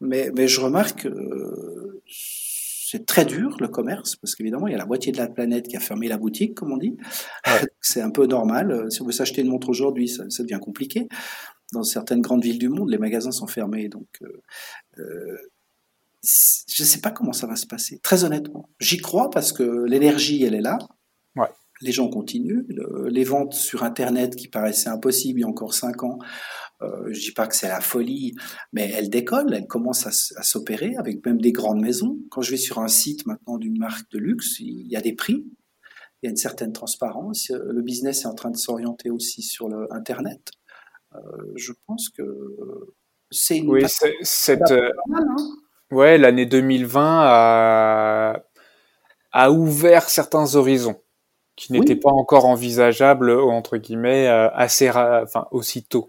[0.00, 4.78] Mais, mais je remarque que c'est très dur, le commerce, parce qu'évidemment, il y a
[4.78, 6.96] la moitié de la planète qui a fermé la boutique, comme on dit.
[7.82, 8.90] c'est un peu normal.
[8.90, 11.06] Si on veut s'acheter une montre aujourd'hui, ça, devient compliqué.
[11.74, 13.90] Dans certaines grandes villes du monde, les magasins sont fermés.
[13.90, 14.42] Donc, euh,
[15.00, 15.36] euh
[16.22, 18.68] je ne sais pas comment ça va se passer, très honnêtement.
[18.80, 20.78] J'y crois parce que l'énergie, elle est là.
[21.80, 22.66] Les gens continuent.
[23.08, 26.18] les ventes sur Internet qui paraissaient impossibles il y a encore cinq ans,
[26.82, 28.34] euh, je dis pas que c'est la folie,
[28.72, 32.18] mais elles décollent, elles commencent à, s'opérer avec même des grandes maisons.
[32.30, 35.14] Quand je vais sur un site maintenant d'une marque de luxe, il y a des
[35.14, 35.44] prix,
[36.22, 37.50] il y a une certaine transparence.
[37.50, 40.50] Le business est en train de s'orienter aussi sur le Internet.
[41.14, 41.18] Euh,
[41.56, 42.24] je pense que
[43.30, 43.70] c'est une.
[43.70, 43.84] Oui,
[44.22, 44.72] cette.
[45.90, 48.42] Ouais, l'année 2020 a,
[49.32, 51.00] a ouvert certains horizons
[51.58, 56.06] qui n'étaient pas encore envisageables, entre guillemets, euh, assez, enfin, aussitôt.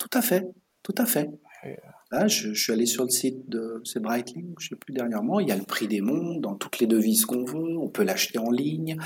[0.00, 0.46] Tout à fait,
[0.82, 1.28] tout à fait.
[1.64, 1.74] Euh,
[2.10, 5.48] Là, je, suis allé sur le site de c'est Breitling, je sais plus dernièrement, il
[5.48, 8.38] y a le prix des mondes dans toutes les devises qu'on veut, on peut l'acheter
[8.38, 8.96] en ligne,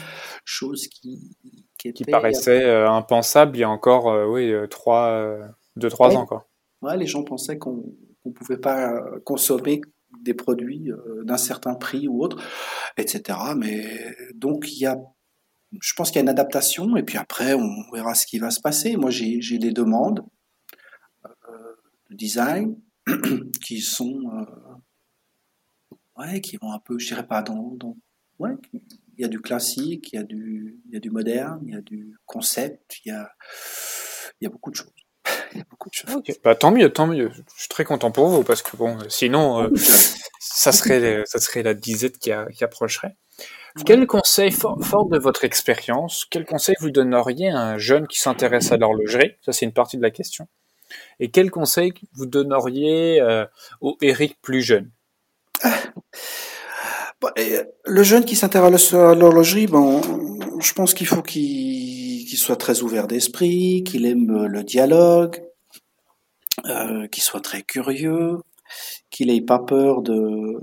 [0.44, 1.36] chose qui
[1.78, 5.36] qui, qui paraissait euh, impensable il y a encore oui trois
[5.74, 6.48] deux trois ans quoi.
[6.80, 7.82] Ouais, les gens pensaient qu'on
[8.24, 9.80] ne pouvait pas consommer
[10.22, 12.42] des produits euh, d'un certain prix ou autre,
[12.96, 13.38] etc.
[13.56, 14.98] Mais donc il y a,
[15.80, 18.50] je pense qu'il y a une adaptation et puis après on verra ce qui va
[18.50, 18.96] se passer.
[18.96, 20.24] Moi j'ai des demandes
[21.26, 21.28] euh,
[22.10, 22.80] de design
[23.64, 27.76] qui sont euh, ouais qui vont un peu, je dirais pas dans,
[28.38, 31.60] ouais, il y a du classique, il y a du, il y a du moderne,
[31.66, 33.30] il y a du concept, il y a,
[34.40, 35.01] il y a beaucoup de choses.
[35.70, 36.22] Beaucoup de choses.
[36.44, 37.30] Bah, tant mieux, tant mieux.
[37.54, 39.68] Je suis très content pour vous parce que bon, sinon, euh,
[40.40, 43.16] ça serait, ça serait la disette qui, qui approcherait.
[43.86, 48.70] Quel conseil, fort, de votre expérience, quel conseil vous donneriez à un jeune qui s'intéresse
[48.70, 49.32] à l'horlogerie?
[49.40, 50.46] Ça, c'est une partie de la question.
[51.20, 53.46] Et quel conseil vous donneriez euh,
[53.80, 54.90] au Eric plus jeune?
[57.86, 60.02] Le jeune qui s'intéresse à l'horlogerie, bon,
[60.60, 62.01] je pense qu'il faut qu'il
[62.38, 65.42] soit très ouvert d'esprit, qu'il aime le dialogue,
[66.66, 68.38] euh, qu'il soit très curieux,
[69.10, 70.60] qu'il ait pas peur de,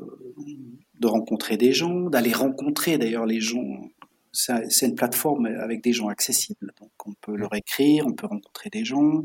[1.04, 3.90] rencontrer des gens, d'aller rencontrer d'ailleurs les gens.
[4.32, 8.70] C'est une plateforme avec des gens accessibles, donc on peut leur écrire, on peut rencontrer
[8.70, 9.24] des gens.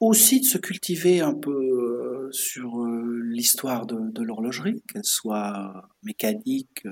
[0.00, 6.84] Aussi de se cultiver un peu euh, sur euh, l'histoire de, l'horlogerie, qu'elle soit mécanique,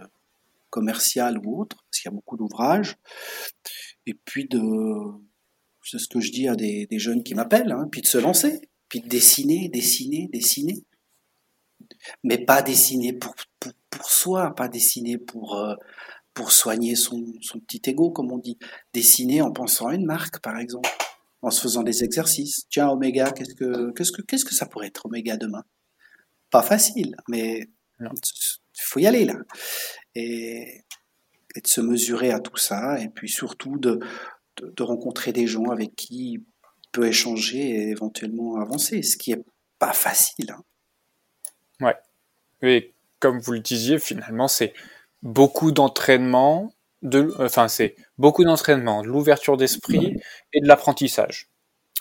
[0.76, 2.96] commerciale ou autre, parce qu'il y a beaucoup d'ouvrages.
[4.04, 4.60] Et puis de,
[5.82, 8.60] c'est ce que je dis à des, jeunes qui m'appellent, hein, puis de se lancer,
[8.90, 10.84] puis de dessiner, dessiner, dessiner
[12.22, 13.34] mais pas dessiner pour,
[13.90, 15.74] pour, soi, pas dessiner pour, euh,
[16.34, 18.58] pour soigner son, son petit ego, comme on dit.
[18.92, 20.90] Dessiner en pensant à une marque, par exemple,
[21.42, 22.66] en se faisant des exercices.
[22.70, 25.64] Tiens, Oméga, qu'est-ce que, qu'est-ce que, qu'est-ce que ça pourrait être, Oméga, demain?
[26.50, 27.68] Pas facile, mais
[28.82, 29.34] faut y aller, là.
[30.14, 30.82] Et,
[31.54, 33.98] de se mesurer à tout ça, et puis surtout de,
[34.80, 36.44] rencontrer des gens avec qui il
[36.92, 39.42] peut échanger et éventuellement avancer, ce qui est
[39.78, 40.50] pas facile.
[40.50, 40.62] Hein.
[41.80, 41.96] Ouais.
[42.62, 44.74] Et comme vous le disiez, finalement, c'est
[45.22, 46.72] beaucoup d'entraînement,
[47.02, 50.16] de, enfin, c'est beaucoup d'entraînement, de l'ouverture d'esprit
[50.52, 51.48] et de l'apprentissage.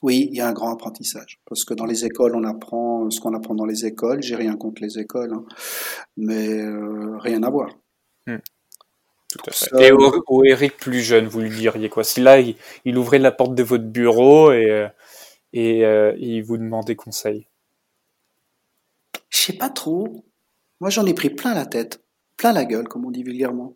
[0.01, 1.39] Oui, il y a un grand apprentissage.
[1.45, 4.21] Parce que dans les écoles, on apprend ce qu'on apprend dans les écoles.
[4.21, 5.45] J'ai rien contre les écoles, hein.
[6.17, 7.69] mais euh, rien à voir.
[8.27, 8.37] Hmm.
[9.29, 9.87] Tout à fait.
[9.87, 12.03] Et au, Eric plus jeune, vous lui diriez quoi?
[12.03, 14.87] Si là, il, ouvrait la porte de votre bureau et, euh,
[15.53, 17.47] et euh, il vous demandait conseil
[19.35, 20.25] je sais pas trop.
[20.79, 22.03] Moi, j'en ai pris plein la tête,
[22.37, 23.75] plein la gueule, comme on dit vulgairement.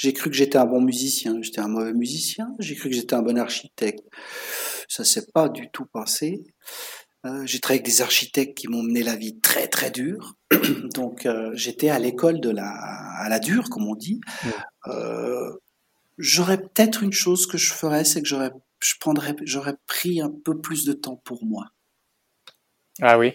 [0.00, 2.54] J'ai cru que j'étais un bon musicien, j'étais un mauvais musicien.
[2.58, 4.02] J'ai cru que j'étais un bon architecte.
[4.88, 6.42] Ça s'est pas du tout passé.
[7.26, 10.36] Euh, j'ai travaillé avec des architectes qui m'ont mené la vie très très dure.
[10.94, 14.22] Donc euh, j'étais à l'école de la à la dure, comme on dit.
[14.86, 15.52] Euh,
[16.16, 20.30] j'aurais peut-être une chose que je ferais, c'est que j'aurais je prendrais j'aurais pris un
[20.30, 21.66] peu plus de temps pour moi.
[23.02, 23.34] Ah oui?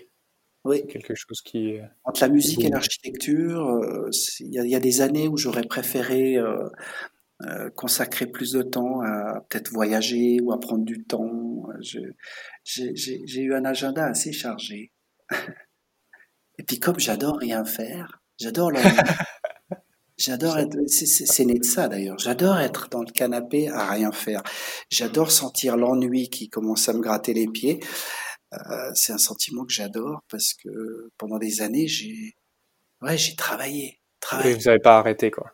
[0.65, 0.85] Oui.
[0.87, 1.77] Quelque chose qui.
[2.03, 4.09] Entre la musique et l'architecture, euh,
[4.39, 6.67] il y, a des années où j'aurais préféré euh,
[7.43, 11.67] euh, consacrer plus de temps à peut-être voyager ou à prendre du temps.
[12.63, 14.91] J'ai eu un agenda assez chargé.
[16.57, 18.81] et puis comme j'adore rien faire, j'adore la
[20.17, 22.17] J'adore être, c'est né de ça d'ailleurs.
[22.19, 24.43] J'adore être dans le canapé à rien faire.
[24.89, 27.81] J'adore sentir l'ennui qui commence à me gratter les pieds.
[28.53, 32.35] Euh, c'est un sentiment que j'adore parce que pendant des années, j'ai
[33.01, 33.99] ouais, j'ai travaillé.
[34.19, 34.53] travaillé.
[34.53, 35.51] vous n'avez pas arrêté, quoi.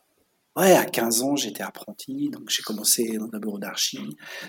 [0.58, 4.00] Ouais, à 15 ans, j'étais apprenti, donc j'ai commencé dans un bureau d'archi.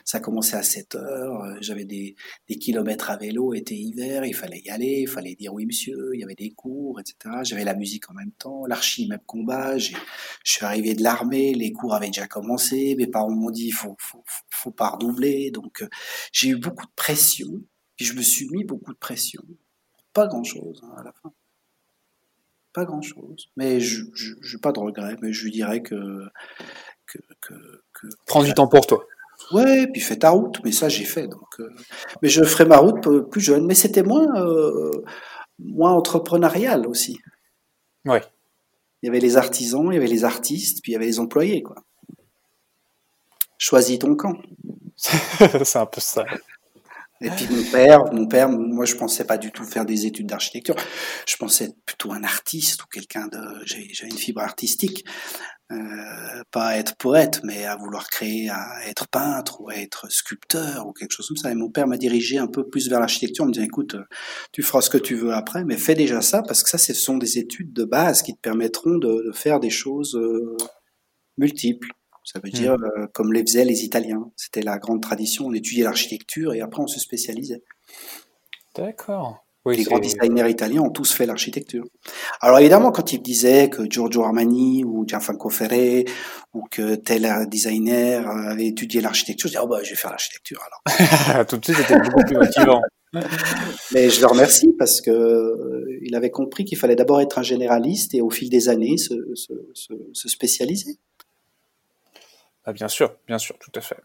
[0.04, 2.16] Ça a commencé à 7 heures, euh, j'avais des,
[2.48, 6.10] des kilomètres à vélo, été hiver, il fallait y aller, il fallait dire oui monsieur,
[6.14, 7.36] il y avait des cours, etc.
[7.44, 9.78] J'avais la musique en même temps, l'archi, même combat.
[9.78, 9.94] Je
[10.42, 14.24] suis arrivé de l'armée, les cours avaient déjà commencé, mes parents m'ont dit faut, faut,
[14.50, 15.88] faut pas redoubler, donc euh,
[16.32, 17.62] j'ai eu beaucoup de pression
[17.96, 19.42] je me suis mis beaucoup de pression.
[20.12, 21.32] Pas grand-chose hein, à la fin.
[22.72, 23.50] Pas grand-chose.
[23.56, 26.26] Mais je n'ai pas de regrets, mais je lui dirais que...
[27.06, 27.54] que, que,
[28.26, 29.06] Prends du temps pour toi.
[29.50, 31.26] Ouais, puis fais ta route, mais ça j'ai fait.
[31.26, 31.70] Donc, euh,
[32.22, 33.66] mais je ferai ma route plus jeune.
[33.66, 34.90] Mais c'était moins, euh,
[35.58, 37.18] moins entrepreneurial aussi.
[38.04, 38.22] Ouais.
[39.02, 41.18] Il y avait les artisans, il y avait les artistes, puis il y avait les
[41.18, 41.76] employés, quoi.
[43.58, 44.36] Choisis ton camp.
[44.96, 46.24] c'est un peu ça.
[47.22, 50.26] Et puis mon père, mon père, moi je pensais pas du tout faire des études
[50.26, 50.74] d'architecture.
[51.28, 55.04] Je pensais être plutôt un artiste ou quelqu'un de, j'ai une fibre artistique,
[55.70, 60.10] euh, pas à être poète, mais à vouloir créer, à être peintre ou à être
[60.10, 61.50] sculpteur ou quelque chose comme ça.
[61.50, 63.96] Et mon père m'a dirigé un peu plus vers l'architecture, en me disant écoute,
[64.52, 66.92] tu feras ce que tu veux après, mais fais déjà ça parce que ça, ce
[66.92, 70.56] sont des études de base qui te permettront de, de faire des choses euh,
[71.38, 71.88] multiples.
[72.24, 72.84] Ça veut dire, hmm.
[72.84, 74.30] euh, comme les faisaient les Italiens.
[74.36, 75.46] C'était la grande tradition.
[75.46, 77.62] On étudiait l'architecture et après on se spécialisait.
[78.74, 79.44] D'accord.
[79.66, 81.84] les grands designers italiens ont tous fait l'architecture.
[82.40, 86.06] Alors évidemment, quand ils disaient que Giorgio Armani ou Gianfranco Ferré
[86.54, 90.60] ou que tel designer avait étudié l'architecture, je disais, oh bah, je vais faire l'architecture
[90.64, 91.46] alors.
[91.46, 92.80] Tout de suite, c'était beaucoup plus motivant.
[93.92, 97.42] Mais je le remercie parce que euh, il avait compris qu'il fallait d'abord être un
[97.42, 99.52] généraliste et au fil des années se, se,
[100.14, 100.98] se spécialiser.
[102.64, 103.98] Ah, bien sûr, bien sûr, tout à fait.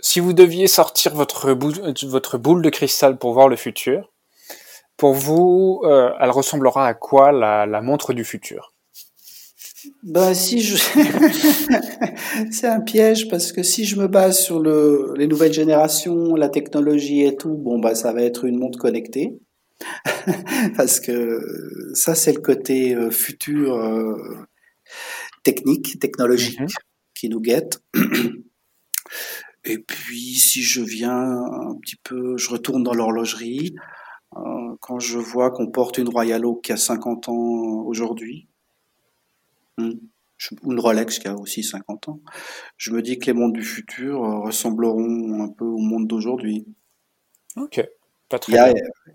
[0.00, 4.10] Si vous deviez sortir votre boule, votre boule de cristal pour voir le futur,
[4.96, 8.72] pour vous, euh, elle ressemblera à quoi la, montre du futur?
[10.04, 10.76] Ben si je,
[12.52, 16.48] c'est un piège parce que si je me base sur le, les nouvelles générations, la
[16.48, 19.40] technologie et tout, bon bah ça va être une montre connectée.
[20.76, 21.40] parce que
[21.94, 24.14] ça c'est le côté euh, futur euh,
[25.42, 26.68] technique, technologique mhm.
[27.22, 27.80] Qui nous guette.
[29.64, 33.76] Et puis si je viens un petit peu, je retourne dans l'horlogerie.
[34.36, 38.48] Euh, quand je vois qu'on porte une Royal Oak qui a 50 ans aujourd'hui,
[39.78, 39.92] hmm,
[40.64, 42.20] ou une Rolex qui a aussi 50 ans,
[42.76, 46.66] je me dis que les mondes du futur ressembleront un peu au monde d'aujourd'hui.
[47.54, 47.86] Ok.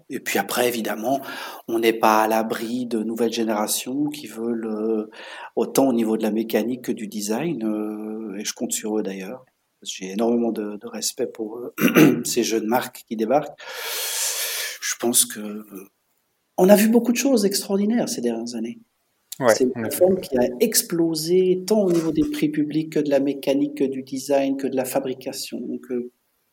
[0.09, 1.21] Et puis après, évidemment,
[1.67, 5.09] on n'est pas à l'abri de nouvelles générations qui veulent euh,
[5.55, 9.03] autant au niveau de la mécanique que du design, euh, et je compte sur eux
[9.03, 9.45] d'ailleurs.
[9.83, 11.59] J'ai énormément de, respect pour
[12.23, 13.59] ces jeunes marques qui débarquent.
[14.81, 15.65] Je pense que
[16.57, 18.79] on a vu beaucoup de choses extraordinaires ces dernières années.
[19.49, 23.19] c'est une plateforme qui a explosé tant au niveau des prix publics que de la
[23.19, 25.59] mécanique, que du design, que de la fabrication.
[25.87, 26.11] Que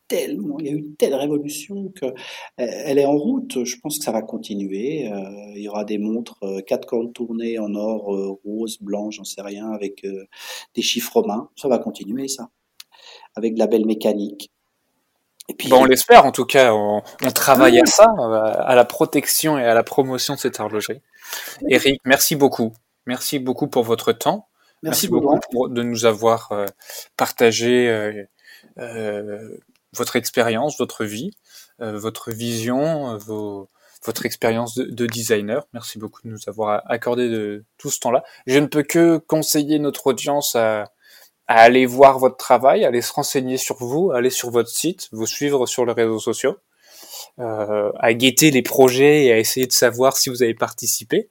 [0.09, 2.13] tellement, il y a eu telle révolution que euh,
[2.59, 3.65] elle est en route.
[3.65, 5.11] Je pense que ça va continuer.
[5.11, 9.25] Euh, il y aura des montres euh, quatre cornes tournées en or, rose, blanc, j'en
[9.25, 10.07] sais rien, avec
[10.75, 11.49] des chiffres romains.
[11.57, 12.49] Ça va continuer, ça,
[13.35, 14.51] avec de la belle mécanique.
[15.49, 16.73] Et puis, bon, on l'espère en tout cas.
[16.73, 17.03] On,
[17.35, 21.03] travaille à ça, à la protection et à la promotion de cette horlogerie.
[21.69, 22.73] Eric, merci beaucoup.
[23.07, 24.49] Merci beaucoup pour votre temps.
[24.83, 26.51] Merci, beaucoup pour, de nous avoir
[27.17, 28.27] partagé
[29.95, 31.33] votre expérience, votre vie,
[31.81, 33.69] euh, votre vision, euh, vos,
[34.05, 35.67] votre expérience de, designer.
[35.73, 38.23] Merci beaucoup de nous avoir accordé de, tout ce temps-là.
[38.47, 40.93] Je ne peux que conseiller notre audience à,
[41.47, 44.69] à, aller voir votre travail, à aller se renseigner sur vous, à aller sur votre
[44.69, 46.59] site, vous suivre sur les réseaux sociaux,
[47.39, 51.29] euh, à guetter les projets et à essayer de savoir si vous avez participé.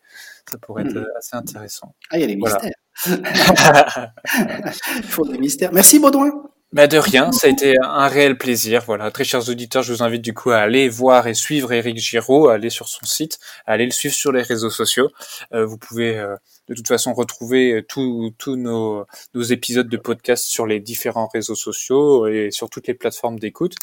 [0.51, 1.05] Ça pourrait être hmm.
[1.18, 1.95] assez intéressant.
[2.09, 2.72] Ah, il y a des mystères.
[4.97, 5.72] il faut des mystères.
[5.72, 6.53] Merci Baudouin.
[6.74, 8.82] Bah de rien, ça a été un réel plaisir.
[8.88, 11.97] Voilà, très chers auditeurs, je vous invite du coup à aller voir et suivre Eric
[11.99, 15.11] Giraud, à aller sur son site, aller le suivre sur les réseaux sociaux.
[15.53, 16.36] Euh, vous pouvez euh,
[16.68, 21.55] de toute façon retrouver euh, tous nos, nos, épisodes de podcast sur les différents réseaux
[21.55, 23.76] sociaux et sur toutes les plateformes d'écoute.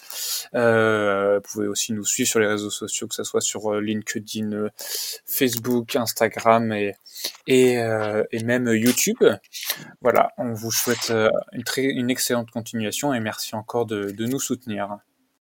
[0.55, 3.81] Euh, vous pouvez aussi nous suivre sur les réseaux sociaux, que ce soit sur euh,
[3.81, 4.69] LinkedIn,
[5.27, 6.95] Facebook, Instagram et,
[7.47, 7.75] et,
[8.31, 9.23] et même YouTube.
[10.01, 11.13] Voilà, on vous souhaite
[11.53, 14.99] une, très, une excellente continuation et merci encore de, de nous soutenir.